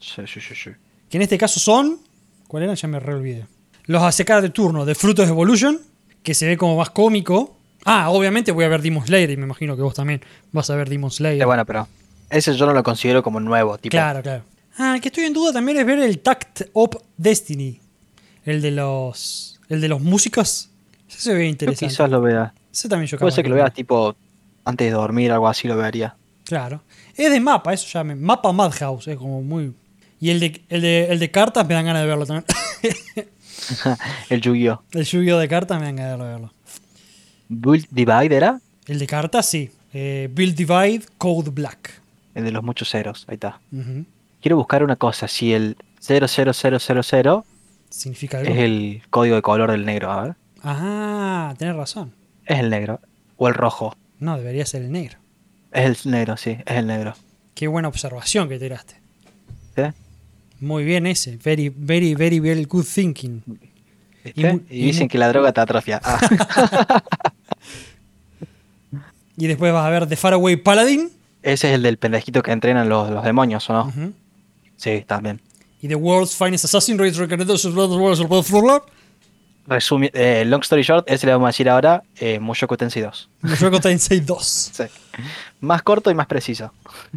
[0.00, 0.70] Sí, sí, sí, sí.
[1.08, 2.00] Que en este caso son.
[2.48, 2.74] ¿Cuál eran?
[2.74, 3.46] Ya me re olvidé.
[3.84, 5.78] Los Isekais de turno de Frutos Evolution,
[6.24, 7.56] que se ve como más cómico.
[7.84, 10.20] Ah, obviamente voy a ver Demon Slayer y me imagino que vos también
[10.52, 11.42] vas a ver Demon Slayer.
[11.42, 11.88] Eh, bueno, pero
[12.30, 13.78] ese yo no lo considero como nuevo.
[13.78, 14.42] Tipo, Claro, claro.
[14.76, 17.80] Ah, el que estoy en duda también es ver el Tact of Destiny.
[18.44, 19.58] El de los.
[19.68, 20.70] El de los músicos.
[21.08, 21.86] Ese se ve yo interesante.
[21.92, 22.52] quizás lo vea.
[22.72, 23.64] Ese también yo Puede capaz ser que lo vea.
[23.64, 24.14] veas tipo
[24.64, 26.14] antes de dormir, algo así lo vería.
[26.44, 26.82] Claro.
[27.16, 28.14] Es de mapa, eso ya me.
[28.14, 29.74] Mapa Madhouse, es como muy.
[30.20, 32.44] Y el de, el de, el de cartas me dan ganas de verlo también.
[34.30, 34.82] El Yu-Gi-Oh!
[34.92, 36.52] el Yu-Gi-Oh de cartas me dan ganas de verlo.
[37.48, 39.70] Build Divide era El de cartas, sí.
[39.92, 42.00] Eh, Build Divide, Code Black.
[42.34, 43.24] el de los muchos ceros.
[43.28, 43.60] Ahí está.
[44.40, 45.26] Quiero buscar una cosa.
[45.28, 47.42] Si el 00000
[47.90, 48.52] Significa algo.
[48.52, 50.34] es el código de color del negro, a ver.
[50.62, 52.12] Ah, tenés razón.
[52.44, 53.00] Es el negro.
[53.36, 53.96] O el rojo.
[54.20, 55.18] No, debería ser el negro.
[55.72, 57.14] Es el negro, sí, es el negro.
[57.54, 58.94] Qué buena observación que tiraste.
[59.74, 59.82] ¿Sí?
[60.60, 61.36] Muy bien ese.
[61.38, 63.42] Very, very, very, very good thinking.
[64.34, 66.00] Y dicen que la droga te atrofia.
[66.04, 66.20] Ah,
[69.38, 71.10] Y después vas a ver The Faraway Paladin.
[71.42, 73.84] ese es el del pendejito que entrenan los, los demonios, ¿o no?
[73.86, 74.12] Ujú.
[74.76, 75.40] Sí, también.
[75.80, 76.98] Y The World's Finest Assassin,
[79.68, 83.28] Resumi- eh, long story short, ese le vamos a decir ahora eh, Mushoku Tensei 2.
[83.42, 84.70] Mushoku Tensei 2.
[84.72, 84.84] Sí.
[85.60, 86.72] Más corto y más preciso.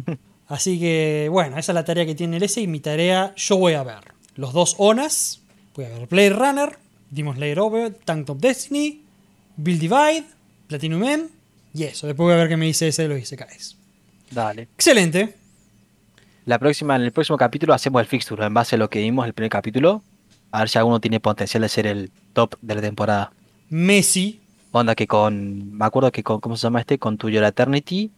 [0.48, 3.56] Así que, bueno, esa es la tarea que tiene el S y mi tarea, yo
[3.56, 5.40] voy a ver los dos ONAS,
[5.74, 6.78] voy a ver Blade Runner,
[7.10, 9.02] Demon Slayer Over, Tank Top Destiny,
[9.56, 10.24] Build Divide,
[10.68, 11.24] Platinum M
[11.74, 12.06] y eso.
[12.06, 13.76] Después voy a ver qué me dice ese de los Isekais.
[14.30, 14.62] Dale.
[14.74, 15.36] Excelente.
[16.44, 19.26] La próxima, en el próximo capítulo hacemos el fixture en base a lo que vimos
[19.26, 20.02] el primer capítulo.
[20.50, 23.32] A ver si alguno tiene potencial de ser el top de la temporada.
[23.70, 24.42] Messi,
[24.72, 25.76] Onda que con.
[25.76, 26.40] Me acuerdo que con.
[26.40, 26.98] ¿Cómo se llama este?
[26.98, 28.10] Con To Your Eternity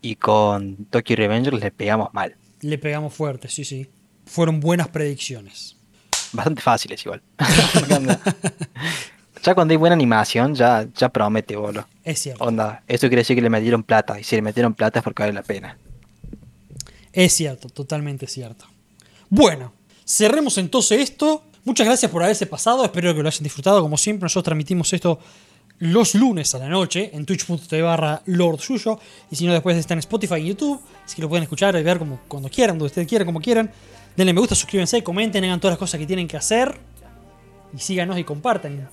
[0.00, 2.36] y con Tokyo Revengers le pegamos mal.
[2.62, 3.86] le pegamos fuerte, sí, sí.
[4.24, 5.76] Fueron buenas predicciones.
[6.32, 7.22] Bastante fáciles igual.
[9.42, 11.86] ya cuando hay buena animación, ya, ya promete, boludo.
[12.04, 12.44] Es cierto.
[12.44, 14.18] Onda, eso quiere decir que le metieron plata.
[14.18, 15.76] Y si le metieron plata es porque vale la pena.
[17.12, 18.66] Es cierto, totalmente cierto.
[19.28, 19.72] Bueno,
[20.04, 21.42] cerremos entonces esto.
[21.64, 22.84] Muchas gracias por haberse pasado.
[22.84, 23.80] Espero que lo hayan disfrutado.
[23.82, 25.18] Como siempre, nosotros transmitimos esto
[25.80, 28.98] los lunes a la noche en twitch.tv barra Lord Suyo.
[29.30, 30.80] Y si no, después está en Spotify y YouTube.
[31.04, 33.70] Así que lo pueden escuchar y ver como, cuando quieran, donde ustedes quieran, como quieran.
[34.16, 36.78] Denle me gusta, suscríbanse, comenten, hagan todas las cosas que tienen que hacer.
[37.74, 38.88] Y síganos y compartan.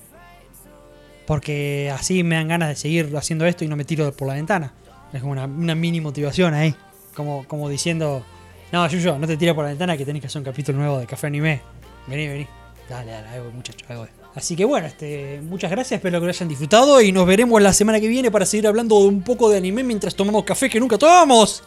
[1.27, 4.33] Porque así me dan ganas de seguir haciendo esto y no me tiro por la
[4.33, 4.73] ventana.
[5.13, 6.73] Es como una, una mini motivación ahí.
[7.13, 8.25] Como, como diciendo,
[8.71, 10.99] no, Yuyo, no te tires por la ventana que tenés que hacer un capítulo nuevo
[10.99, 11.61] de Café Anime.
[12.07, 12.47] Vení, vení.
[12.89, 14.07] Dale, dale, ahí voy, muchacho, ahí voy.
[14.35, 17.73] Así que bueno, este, muchas gracias, espero que lo hayan disfrutado y nos veremos la
[17.73, 20.79] semana que viene para seguir hablando de un poco de anime mientras tomamos café que
[20.79, 21.63] nunca tomamos.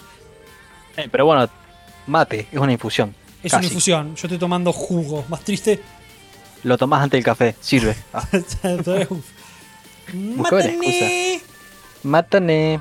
[0.97, 1.49] Eh, pero bueno,
[2.07, 3.15] mate, es una infusión.
[3.43, 3.57] Es Casi.
[3.57, 5.81] una infusión, yo estoy tomando jugo, más triste.
[6.63, 7.97] Lo tomás antes del café, sirve.
[8.15, 8.27] Ah,
[10.13, 11.43] Buscaba la Mátame.
[12.03, 12.81] Mátane.